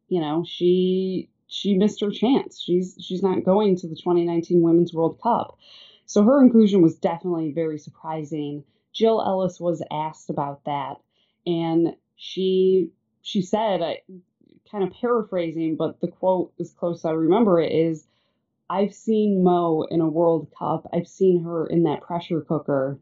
[0.09, 2.59] you know, she she missed her chance.
[2.59, 5.57] She's she's not going to the 2019 Women's World Cup.
[6.05, 8.63] So her inclusion was definitely very surprising.
[8.93, 11.01] Jill Ellis was asked about that,
[11.45, 12.91] and she
[13.21, 14.01] she said, I,
[14.69, 18.07] kind of paraphrasing, but the quote as close I remember it is,
[18.69, 20.87] "I've seen Mo in a World Cup.
[20.93, 22.99] I've seen her in that pressure cooker,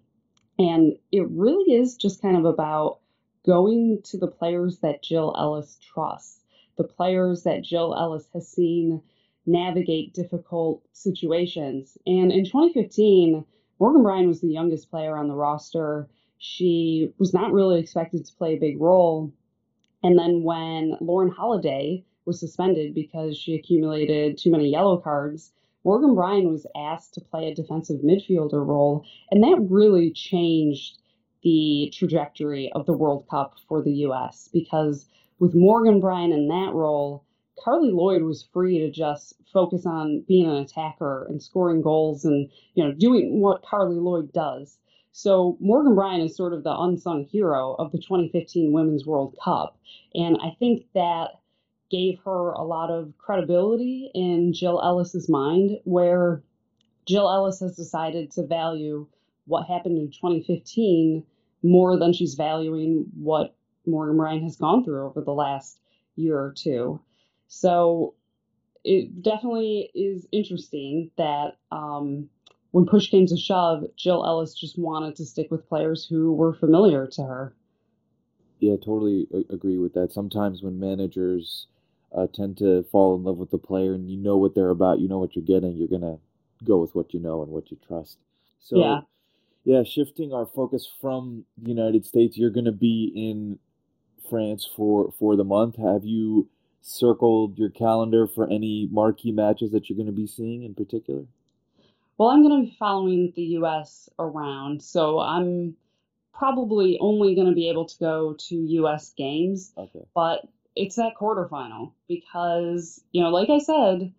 [0.57, 2.99] and it really is just kind of about
[3.45, 6.41] going to the players that Jill Ellis trusts,
[6.77, 9.01] the players that Jill Ellis has seen."
[9.45, 11.97] Navigate difficult situations.
[12.05, 13.45] And in 2015,
[13.79, 16.07] Morgan Brian was the youngest player on the roster.
[16.37, 19.33] She was not really expected to play a big role.
[20.03, 25.51] And then when Lauren Holiday was suspended because she accumulated too many yellow cards,
[25.83, 29.05] Morgan Brian was asked to play a defensive midfielder role.
[29.31, 30.99] And that really changed
[31.43, 35.05] the trajectory of the World Cup for the US because
[35.39, 37.22] with Morgan Brian in that role,
[37.59, 42.49] Carli Lloyd was free to just focus on being an attacker and scoring goals and
[42.73, 44.77] you know doing what Carli Lloyd does.
[45.11, 49.77] So Morgan Brian is sort of the unsung hero of the 2015 Women's World Cup,
[50.15, 51.39] and I think that
[51.91, 56.41] gave her a lot of credibility in Jill Ellis's mind, where
[57.05, 59.07] Jill Ellis has decided to value
[59.45, 61.23] what happened in 2015
[61.61, 65.77] more than she's valuing what Morgan Brian has gone through over the last
[66.15, 66.99] year or two.
[67.55, 68.15] So
[68.83, 72.27] it definitely is interesting that um,
[72.71, 76.53] when push came to shove, Jill Ellis just wanted to stick with players who were
[76.53, 77.55] familiar to her.
[78.59, 80.11] Yeah, totally agree with that.
[80.11, 81.67] Sometimes when managers
[82.15, 84.99] uh, tend to fall in love with the player and you know what they're about,
[84.99, 86.17] you know what you're getting, you're gonna
[86.63, 88.17] go with what you know and what you trust.
[88.59, 89.01] So yeah,
[89.63, 93.59] yeah shifting our focus from the United States, you're gonna be in
[94.29, 95.75] France for for the month.
[95.75, 96.49] Have you
[96.83, 101.23] circled your calendar for any marquee matches that you're going to be seeing in particular?
[102.17, 104.09] Well, I'm going to be following the U.S.
[104.19, 105.75] around, so I'm
[106.33, 109.13] probably only going to be able to go to U.S.
[109.17, 109.71] games.
[109.77, 110.05] Okay.
[110.13, 114.13] But it's that quarterfinal because, you know, like I said,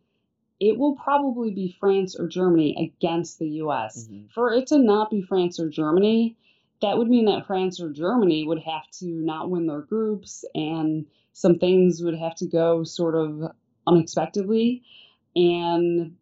[0.58, 4.08] it will probably be France or Germany against the U.S.
[4.10, 4.30] Mhm.
[4.30, 6.36] For it to not be France or Germany,
[6.80, 11.06] that would mean that France or Germany would have to not win their groups and
[11.34, 13.52] some things would have to go sort of
[13.86, 14.82] unexpectedly.
[15.36, 16.16] And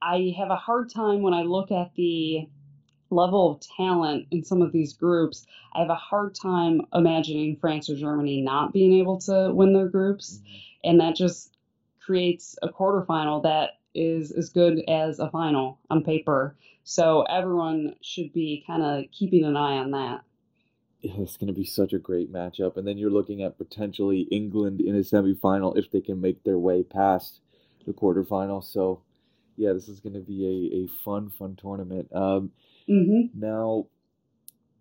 [0.00, 2.48] I have a hard time when I look at the
[3.10, 5.46] level of talent in some of these groups.
[5.74, 9.88] I have a hard time imagining France or Germany not being able to win their
[9.88, 10.36] groups.
[10.36, 10.56] Mm-hmm.
[10.84, 11.56] And that just
[12.00, 16.56] creates a quarterfinal that is as good as a final on paper.
[16.84, 20.20] So everyone should be kind of keeping an eye on that.
[21.02, 22.76] Yeah, it's going to be such a great matchup.
[22.76, 26.58] And then you're looking at potentially England in a semifinal if they can make their
[26.58, 27.40] way past
[27.86, 28.62] the quarterfinal.
[28.62, 29.02] So,
[29.56, 32.08] yeah, this is going to be a, a fun, fun tournament.
[32.14, 32.50] Um,
[32.86, 33.86] hmm now,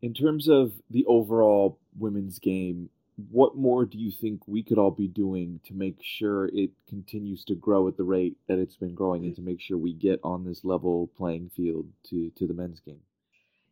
[0.01, 2.89] in terms of the overall women's game,
[3.31, 7.43] what more do you think we could all be doing to make sure it continues
[7.45, 10.19] to grow at the rate that it's been growing and to make sure we get
[10.23, 13.01] on this level playing field to, to the men's game?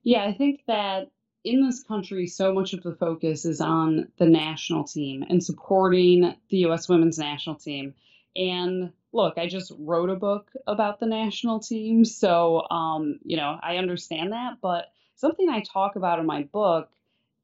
[0.03, 1.11] Yeah, I think that
[1.43, 6.35] in this country, so much of the focus is on the national team and supporting
[6.49, 6.89] the U.S.
[6.89, 7.93] women's national team.
[8.35, 13.57] And look, I just wrote a book about the national team, so um, you know,
[13.61, 16.89] I understand that, but something I talk about in my book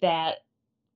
[0.01, 0.43] that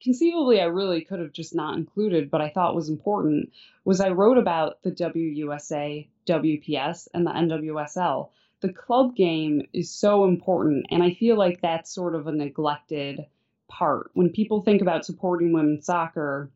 [0.01, 3.51] conceivably I really could have just not included, but I thought was important
[3.83, 8.29] was I wrote about the WUSA, WPS, and the NWSL.
[8.61, 13.25] The club game is so important, and I feel like that's sort of a neglected
[13.67, 14.09] part.
[14.13, 16.49] When people think about supporting women's soccer,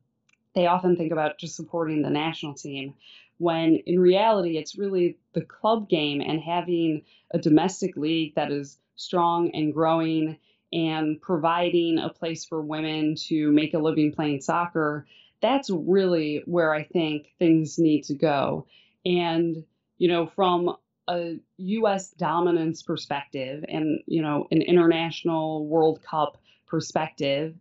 [0.55, 2.95] they often think about just supporting the national team,
[3.37, 8.77] when in reality, it's really the club game and having a domestic league that is
[8.95, 10.37] strong and growing
[10.73, 15.05] and providing a place for women to make a living playing soccer.
[15.41, 18.67] That's really where I think things need to go.
[19.05, 19.65] And,
[19.97, 20.75] you know, from
[21.12, 26.38] a US dominance perspective and, you know, an international World Cup
[26.68, 27.55] perspective,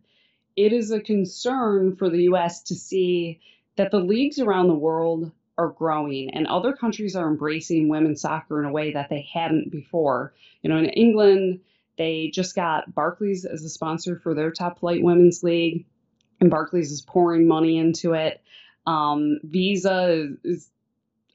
[0.55, 3.39] it is a concern for the US to see
[3.75, 8.59] that the leagues around the world are growing and other countries are embracing women's soccer
[8.59, 10.33] in a way that they hadn't before.
[10.61, 11.59] You know, in England,
[11.97, 15.85] they just got Barclays as a sponsor for their top flight women's league,
[16.39, 18.41] and Barclays is pouring money into it.
[18.87, 20.69] Um, Visa is, is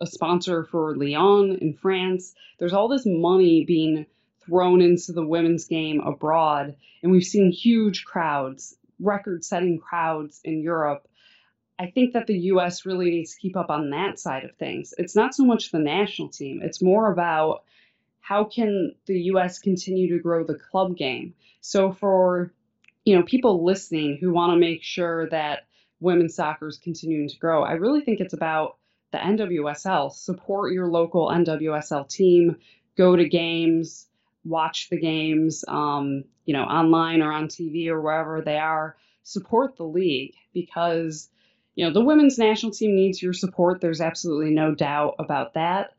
[0.01, 2.35] a sponsor for Lyon in France.
[2.59, 4.07] There's all this money being
[4.45, 10.63] thrown into the women's game abroad, and we've seen huge crowds, record setting crowds in
[10.63, 11.09] Europe.
[11.79, 14.95] I think that the US really needs to keep up on that side of things.
[14.97, 17.65] It's not so much the national team, it's more about
[18.21, 21.35] how can the US continue to grow the club game.
[21.61, 22.53] So for
[23.05, 25.67] you know people listening who want to make sure that
[26.01, 28.77] women's soccer is continuing to grow, I really think it's about
[29.19, 30.13] NWSL.
[30.13, 32.57] Support your local NWSL team,
[32.97, 34.07] go to games,
[34.45, 38.97] watch the games, um, you know, online or on TV or wherever they are.
[39.25, 41.29] Support the league because,
[41.75, 43.81] you know, the women's national team needs your support.
[43.81, 45.95] There's absolutely no doubt about that.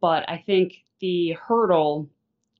[0.00, 2.08] But I think the hurdle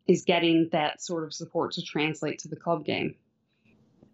[0.06, 3.14] is getting that sort of support to translate to the club game.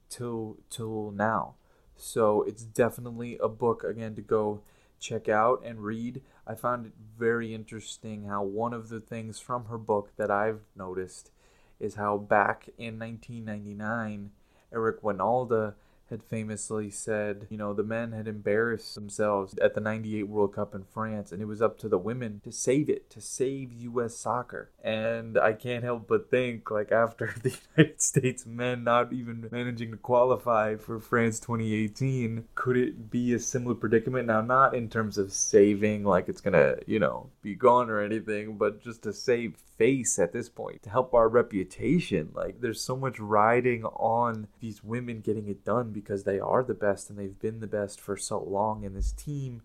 [0.09, 1.55] till till now.
[1.97, 4.63] So it's definitely a book again to go
[4.99, 6.23] check out and read.
[6.47, 10.61] I found it very interesting how one of the things from her book that i've
[10.77, 11.31] noticed
[11.79, 14.31] is how back in 1999
[14.73, 15.75] eric wynalda
[16.11, 20.75] had famously said, you know, the men had embarrassed themselves at the 98 World Cup
[20.75, 24.17] in France, and it was up to the women to save it, to save U.S.
[24.17, 24.71] soccer.
[24.83, 29.93] And I can't help but think, like, after the United States men not even managing
[29.93, 34.27] to qualify for France 2018, could it be a similar predicament?
[34.27, 38.57] Now, not in terms of saving, like it's gonna, you know, be gone or anything,
[38.57, 42.31] but just to save face at this point, to help our reputation.
[42.35, 46.75] Like, there's so much riding on these women getting it done because they are the
[46.75, 48.85] best and they've been the best for so long.
[48.85, 49.63] And this team,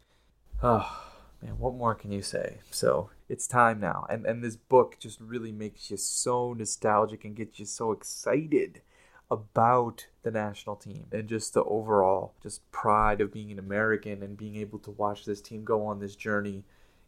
[0.64, 1.12] oh
[1.42, 2.60] man, what more can you say?
[2.72, 4.06] So it's time now.
[4.10, 8.82] And and this book just really makes you so nostalgic and gets you so excited
[9.32, 14.38] about the national team and just the overall just pride of being an American and
[14.38, 16.64] being able to watch this team go on this journey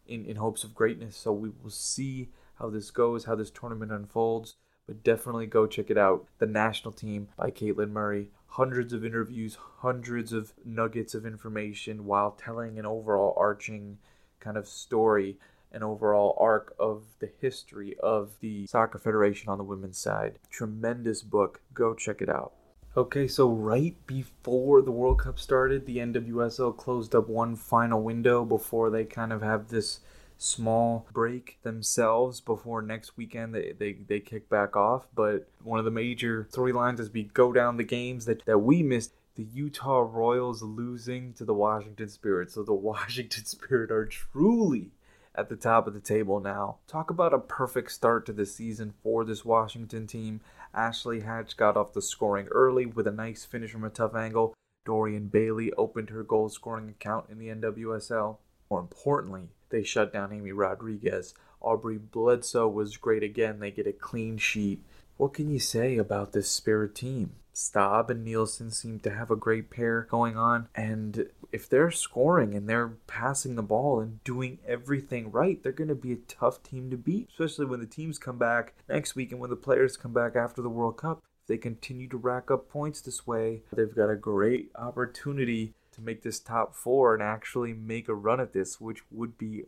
[0.06, 1.16] in, in hopes of greatness.
[1.16, 4.56] So we will see how this goes, how this tournament unfolds.
[4.86, 6.26] But definitely go check it out.
[6.38, 12.32] The National Team by Caitlin Murray hundreds of interviews, hundreds of nuggets of information while
[12.32, 13.96] telling an overall arching
[14.40, 15.38] kind of story,
[15.72, 20.38] an overall arc of the history of the Soccer Federation on the women's side.
[20.50, 21.62] Tremendous book.
[21.72, 22.52] Go check it out.
[22.94, 28.44] Okay, so right before the World Cup started, the NWSL closed up one final window
[28.44, 30.00] before they kind of have this
[30.42, 35.06] small break themselves before next weekend they, they, they kick back off.
[35.14, 38.82] But one of the major storylines as we go down the games that, that we
[38.82, 42.50] missed the Utah Royals losing to the Washington Spirit.
[42.50, 44.90] So the Washington Spirit are truly
[45.34, 46.76] at the top of the table now.
[46.86, 50.40] Talk about a perfect start to the season for this Washington team.
[50.74, 54.54] Ashley Hatch got off the scoring early with a nice finish from a tough angle.
[54.84, 58.38] Dorian Bailey opened her goal scoring account in the NWSL.
[58.70, 61.34] More importantly, they shut down Amy Rodriguez.
[61.60, 63.58] Aubrey Bledsoe was great again.
[63.58, 64.84] They get a clean sheet.
[65.16, 67.32] What can you say about this Spirit team?
[67.54, 70.68] Staab and Nielsen seem to have a great pair going on.
[70.74, 75.88] And if they're scoring and they're passing the ball and doing everything right, they're going
[75.88, 79.32] to be a tough team to beat, especially when the teams come back next week
[79.32, 81.22] and when the players come back after the World Cup.
[81.42, 86.00] If they continue to rack up points this way, they've got a great opportunity to
[86.00, 89.64] make this top four and actually make a run at this, which would be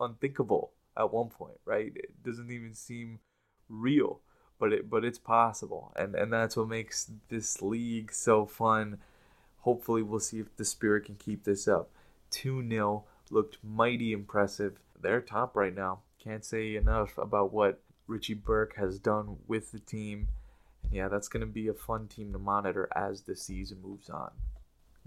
[0.00, 1.92] unthinkable at one point, right?
[1.94, 3.20] It doesn't even seem
[3.68, 4.20] real
[4.58, 8.98] but it but it's possible, and and that's what makes this league so fun.
[9.60, 11.90] Hopefully, we'll see if the Spirit can keep this up.
[12.30, 14.78] Two 0 looked mighty impressive.
[15.00, 16.00] They're top right now.
[16.18, 20.28] Can't say enough about what Richie Burke has done with the team.
[20.82, 24.08] And yeah, that's going to be a fun team to monitor as the season moves
[24.08, 24.30] on.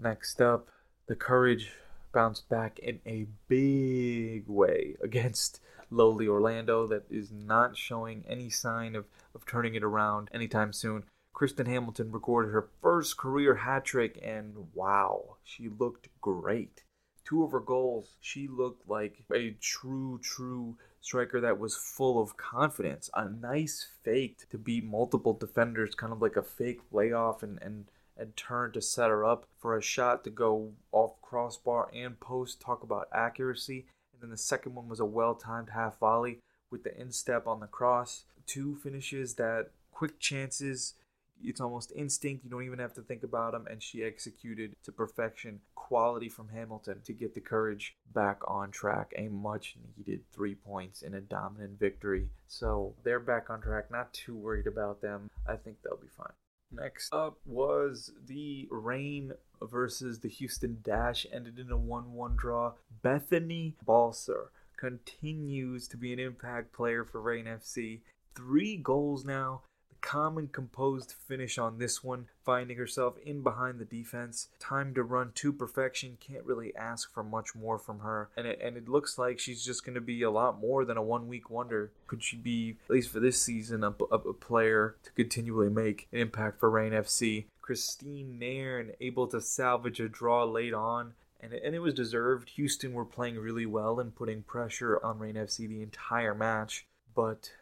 [0.00, 0.68] Next up,
[1.08, 1.72] the Courage
[2.12, 8.94] bounced back in a big way against lowly Orlando that is not showing any sign
[8.94, 11.04] of, of turning it around anytime soon.
[11.32, 16.82] Kristen Hamilton recorded her first career hat trick, and wow, she looked great.
[17.24, 22.36] Two of her goals, she looked like a true, true striker that was full of
[22.36, 23.10] confidence.
[23.14, 27.86] A nice fake to beat multiple defenders, kind of like a fake layoff and, and,
[28.18, 32.60] and turn to set her up for a shot to go off crossbar and post.
[32.60, 33.86] Talk about accuracy.
[34.12, 36.40] And then the second one was a well timed half volley
[36.70, 38.24] with the instep on the cross.
[38.46, 40.94] Two finishes that quick chances.
[41.42, 42.44] It's almost instinct.
[42.44, 43.66] You don't even have to think about them.
[43.70, 45.60] And she executed to perfection.
[45.76, 49.12] Quality from Hamilton to get the courage back on track.
[49.16, 52.28] A much needed three points in a dominant victory.
[52.48, 53.90] So they're back on track.
[53.90, 55.30] Not too worried about them.
[55.46, 56.32] I think they'll be fine.
[56.70, 62.72] Next up was the Reign versus the Houston Dash, ended in a 1 1 draw.
[63.02, 68.00] Bethany Balcer continues to be an impact player for Reign FC.
[68.34, 69.62] Three goals now.
[70.00, 74.48] Calm and composed finish on this one, finding herself in behind the defense.
[74.58, 76.16] Time to run to perfection.
[76.20, 78.30] Can't really ask for much more from her.
[78.36, 80.96] And it, and it looks like she's just going to be a lot more than
[80.96, 81.90] a one week wonder.
[82.06, 86.08] Could she be, at least for this season, a, a, a player to continually make
[86.12, 87.46] an impact for Reign FC?
[87.60, 91.12] Christine Nairn able to salvage a draw late on.
[91.40, 92.50] And it, and it was deserved.
[92.50, 96.86] Houston were playing really well and putting pressure on Reign FC the entire match.
[97.14, 97.52] But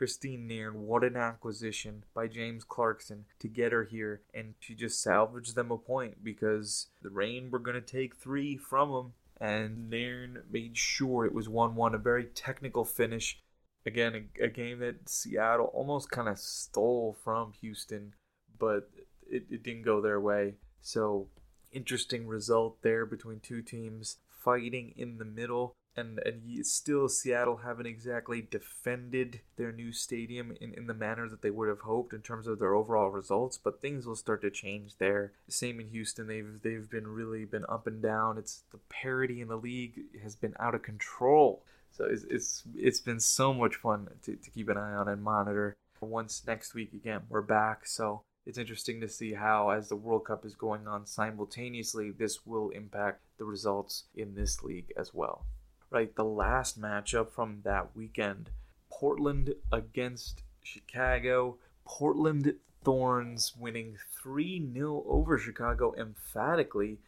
[0.00, 4.22] Christine Nairn, what an acquisition by James Clarkson to get her here.
[4.32, 8.56] And she just salvaged them a point because the Reign were going to take three
[8.56, 9.12] from them.
[9.38, 13.42] And Nairn made sure it was 1 1, a very technical finish.
[13.84, 18.14] Again, a, a game that Seattle almost kind of stole from Houston
[18.60, 18.90] but
[19.28, 20.54] it, it didn't go their way.
[20.80, 21.26] So,
[21.72, 25.74] interesting result there between two teams fighting in the middle.
[26.00, 31.42] And, and still, Seattle haven't exactly defended their new stadium in, in the manner that
[31.42, 33.58] they would have hoped in terms of their overall results.
[33.58, 35.32] But things will start to change there.
[35.48, 38.38] Same in Houston; they've they've been really been up and down.
[38.38, 41.62] It's the parity in the league has been out of control.
[41.92, 45.22] So it's it's, it's been so much fun to, to keep an eye on and
[45.22, 45.76] monitor.
[46.00, 47.86] Once next week again, we're back.
[47.86, 52.46] So it's interesting to see how, as the World Cup is going on simultaneously, this
[52.46, 55.44] will impact the results in this league as well.
[55.90, 58.50] Right, the last matchup from that weekend
[58.92, 61.58] Portland against Chicago.
[61.84, 66.98] Portland Thorns winning 3 0 over Chicago emphatically.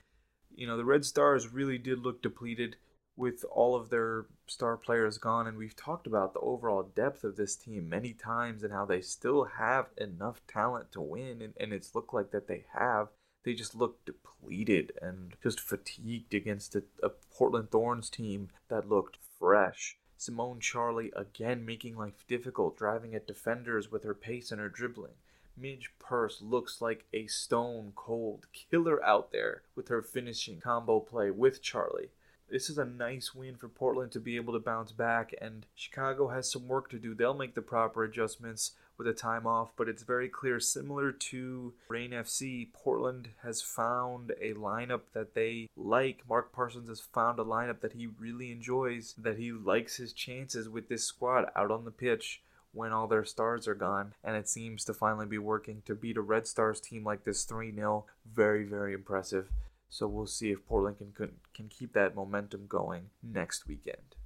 [0.54, 2.74] You know, the Red Stars really did look depleted
[3.16, 7.36] with all of their star players gone, and we've talked about the overall depth of
[7.36, 11.72] this team many times and how they still have enough talent to win, and, and
[11.72, 13.08] it's looked like that they have.
[13.44, 19.18] They just look depleted and just fatigued against a, a Portland Thorns team that looked
[19.38, 19.96] fresh.
[20.16, 25.14] Simone Charley again making life difficult, driving at defenders with her pace and her dribbling.
[25.56, 31.30] Midge Purce looks like a stone cold killer out there with her finishing combo play
[31.30, 32.10] with Charley.
[32.48, 36.28] This is a nice win for Portland to be able to bounce back, and Chicago
[36.28, 37.14] has some work to do.
[37.14, 41.74] They'll make the proper adjustments with a time off, but it's very clear, similar to
[41.88, 46.22] Reign FC, Portland has found a lineup that they like.
[46.28, 50.68] Mark Parsons has found a lineup that he really enjoys, that he likes his chances
[50.68, 54.48] with this squad out on the pitch when all their stars are gone, and it
[54.48, 58.06] seems to finally be working to beat a Red Stars team like this 3 0.
[58.30, 59.48] Very, very impressive.
[59.88, 64.16] So we'll see if Portland can, can keep that momentum going next weekend.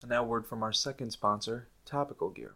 [0.00, 2.54] And now, word from our second sponsor, Topical Gear.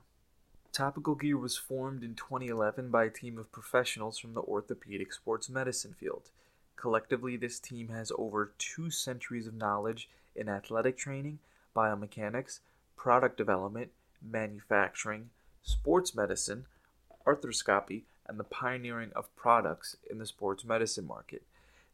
[0.81, 5.51] Topical Gear was formed in 2011 by a team of professionals from the orthopedic sports
[5.51, 6.31] medicine field.
[6.75, 11.39] Collectively, this team has over two centuries of knowledge in athletic training,
[11.77, 12.61] biomechanics,
[12.97, 13.91] product development,
[14.27, 15.29] manufacturing,
[15.63, 16.65] sports medicine,
[17.27, 21.43] arthroscopy, and the pioneering of products in the sports medicine market.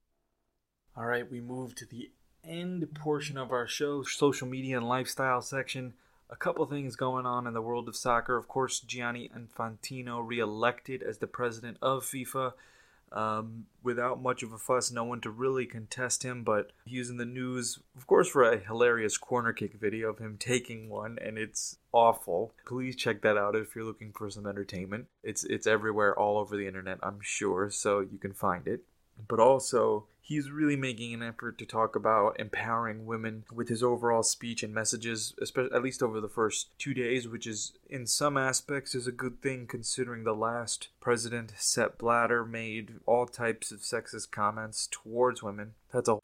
[1.00, 2.12] All right, we move to the
[2.44, 5.94] end portion of our show, social media and lifestyle section.
[6.30, 8.36] A couple things going on in the world of soccer.
[8.36, 12.52] Of course, Gianni Infantino re-elected as the president of FIFA
[13.14, 17.16] um, without much of a fuss, no one to really contest him, but he's in
[17.16, 21.38] the news, of course, for a hilarious corner kick video of him taking one, and
[21.38, 22.54] it's awful.
[22.66, 25.08] Please check that out if you're looking for some entertainment.
[25.24, 28.82] It's it's everywhere, all over the internet, I'm sure, so you can find it.
[29.28, 34.22] But also, he's really making an effort to talk about empowering women with his overall
[34.22, 38.38] speech and messages, especially at least over the first two days, which is in some
[38.38, 43.80] aspects is a good thing considering the last president, Sepp Blatter, made all types of
[43.80, 45.74] sexist comments towards women.
[45.92, 46.20] That's a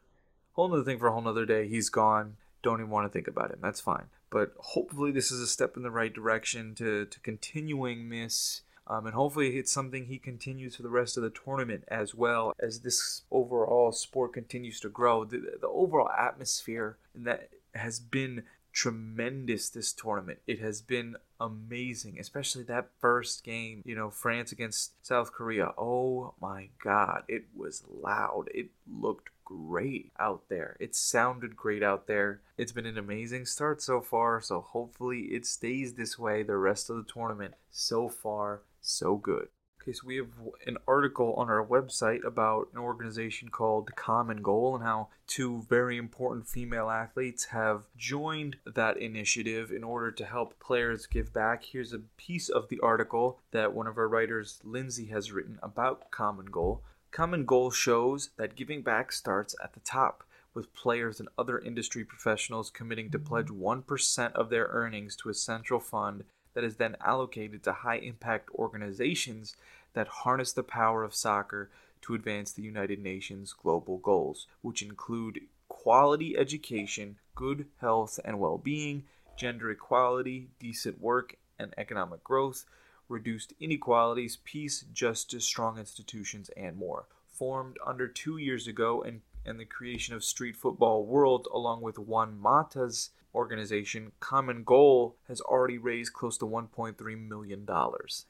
[0.52, 1.66] whole other thing for a whole other day.
[1.66, 2.36] He's gone.
[2.62, 3.60] Don't even want to think about it.
[3.60, 4.06] That's fine.
[4.30, 9.06] But hopefully, this is a step in the right direction to, to continuing this um,
[9.06, 12.80] and hopefully, it's something he continues for the rest of the tournament as well as
[12.80, 15.24] this overall sport continues to grow.
[15.24, 20.38] The, the overall atmosphere that has been tremendous this tournament.
[20.46, 25.72] It has been amazing, especially that first game, you know, France against South Korea.
[25.78, 28.48] Oh my God, it was loud.
[28.54, 30.76] It looked great out there.
[30.78, 32.42] It sounded great out there.
[32.58, 36.90] It's been an amazing start so far, so hopefully it stays this way the rest
[36.90, 37.54] of the tournament.
[37.70, 39.48] So far, so good.
[39.86, 40.30] Okay, so we have
[40.66, 45.96] an article on our website about an organization called Common Goal and how two very
[45.96, 51.62] important female athletes have joined that initiative in order to help players give back.
[51.66, 56.10] Here's a piece of the article that one of our writers, Lindsay, has written about
[56.10, 56.82] Common Goal.
[57.12, 62.04] Common Goal shows that giving back starts at the top with players and other industry
[62.04, 66.24] professionals committing to pledge 1% of their earnings to a central fund
[66.56, 69.56] that is then allocated to high impact organizations
[69.92, 71.68] that harness the power of soccer
[72.00, 78.56] to advance the United Nations global goals, which include quality education, good health and well
[78.56, 79.04] being,
[79.36, 82.64] gender equality, decent work and economic growth,
[83.06, 87.04] reduced inequalities, peace, justice, strong institutions, and more.
[87.28, 91.98] Formed under two years ago and, and the creation of Street Football World, along with
[91.98, 97.66] Juan Mata's organization, Common Goal, has already raised close to $1.3 million.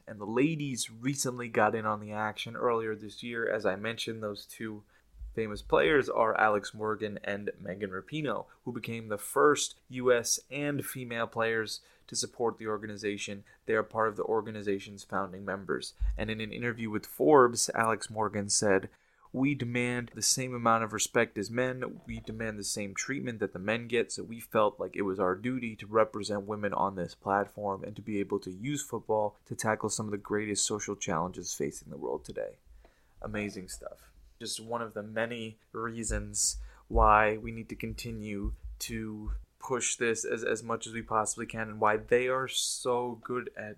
[0.07, 3.49] And the ladies recently got in on the action earlier this year.
[3.49, 4.83] As I mentioned, those two
[5.33, 10.39] famous players are Alex Morgan and Megan Rapinoe, who became the first U.S.
[10.51, 13.43] and female players to support the organization.
[13.65, 15.93] They are part of the organization's founding members.
[16.17, 18.89] And in an interview with Forbes, Alex Morgan said,
[19.37, 22.01] we demand the same amount of respect as men.
[22.05, 24.11] We demand the same treatment that the men get.
[24.11, 27.95] So we felt like it was our duty to represent women on this platform and
[27.95, 31.89] to be able to use football to tackle some of the greatest social challenges facing
[31.89, 32.57] the world today.
[33.21, 34.11] Amazing stuff.
[34.39, 36.57] Just one of the many reasons
[36.87, 41.69] why we need to continue to push this as, as much as we possibly can
[41.69, 43.77] and why they are so good at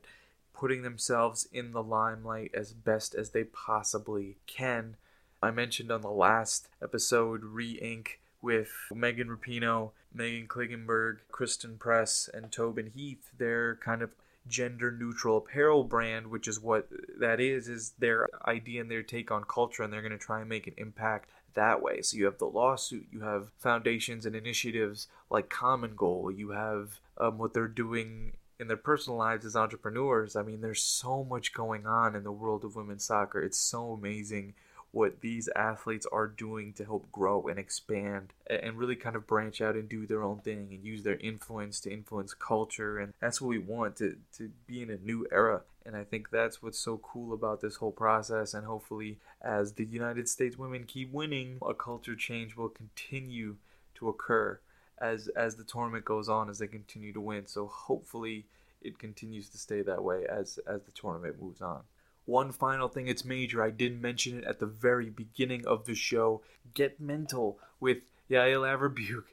[0.53, 4.97] putting themselves in the limelight as best as they possibly can
[5.41, 8.17] I mentioned on the last episode Re Inc.
[8.41, 13.31] with Megan Rapinoe, Meghan Klingenberg, Christen Press, and Tobin Heath.
[13.37, 14.11] They're kind of
[14.47, 19.31] gender neutral apparel brand, which is what that is, is their idea and their take
[19.31, 22.01] on culture, and they're going to try and make an impact that way.
[22.01, 26.99] So you have the lawsuit, you have foundations and initiatives like Common Goal, you have
[27.17, 30.35] um, what they're doing in their personal lives as entrepreneurs.
[30.35, 33.41] I mean, there's so much going on in the world of women's soccer.
[33.41, 34.53] It's so amazing
[34.91, 39.61] what these athletes are doing to help grow and expand and really kind of branch
[39.61, 42.97] out and do their own thing and use their influence to influence culture.
[42.97, 45.61] And that's what we want to, to be in a new era.
[45.85, 48.53] And i think that's what's so cool about this whole process.
[48.53, 53.55] And hopefully as the united states women keep winning a culture change will continue
[53.95, 54.59] to occur
[54.99, 57.47] as as the tournament goes on as they continue to win.
[57.47, 58.45] So hopefully
[58.81, 61.83] it continues to stay that way as as the tournament moves on
[62.29, 63.63] one final thing, it's major.
[63.63, 66.41] I did mention it at the very beginning of the show.
[66.73, 69.23] Get Mental with Yael Averbuch.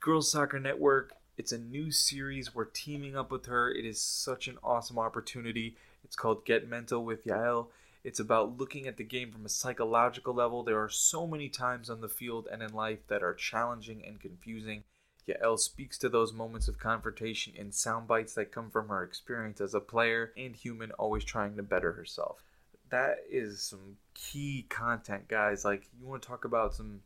[0.00, 1.12] Girls Soccer Network.
[1.38, 2.54] It's a new series.
[2.54, 3.70] We're teaming up with her.
[3.70, 5.76] It is such an awesome opportunity.
[6.04, 7.68] It's called Get Mental with Yael.
[8.02, 10.64] It's about looking at the game from a psychological level.
[10.64, 14.20] There are so many times on the field and in life that are challenging and
[14.20, 14.82] confusing.
[15.28, 19.60] Yael speaks to those moments of confrontation in sound bites that come from her experience
[19.60, 22.42] as a player and human always trying to better herself.
[22.90, 25.64] That is some key content, guys.
[25.64, 27.00] Like, you want to talk about some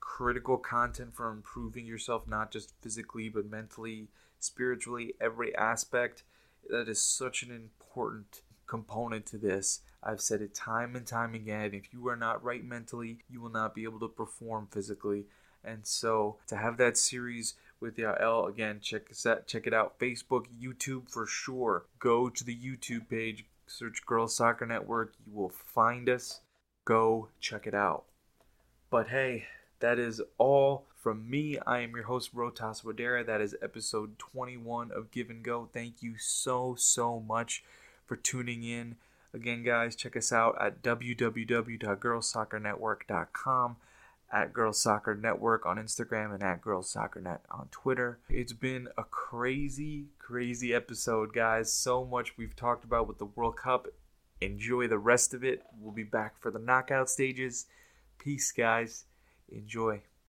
[0.00, 4.08] critical content for improving yourself, not just physically, but mentally,
[4.40, 6.22] spiritually, every aspect.
[6.68, 9.80] That is such an important component to this.
[10.02, 11.74] I've said it time and time again.
[11.74, 15.26] If you are not right mentally, you will not be able to perform physically.
[15.64, 19.98] And so to have that series with Yael again, check that check it out.
[19.98, 21.84] Facebook, YouTube for sure.
[21.98, 25.14] Go to the YouTube page, search Girls Soccer Network.
[25.26, 26.40] You will find us.
[26.84, 28.04] Go check it out.
[28.90, 29.44] But hey,
[29.80, 31.58] that is all from me.
[31.66, 33.26] I am your host, Rohtas Wadera.
[33.26, 35.68] That is episode 21 of Give and Go.
[35.72, 37.64] Thank you so, so much
[38.06, 38.96] for tuning in.
[39.34, 43.76] Again, guys, check us out at www.girlsoccernetwork.com
[44.32, 48.18] at Girls Soccer Network on Instagram and at Girls Soccer Net on Twitter.
[48.30, 51.72] It's been a crazy, crazy episode, guys.
[51.72, 53.86] So much we've talked about with the World Cup.
[54.40, 55.62] Enjoy the rest of it.
[55.78, 57.66] We'll be back for the knockout stages.
[58.18, 59.04] Peace, guys.
[59.50, 60.02] Enjoy.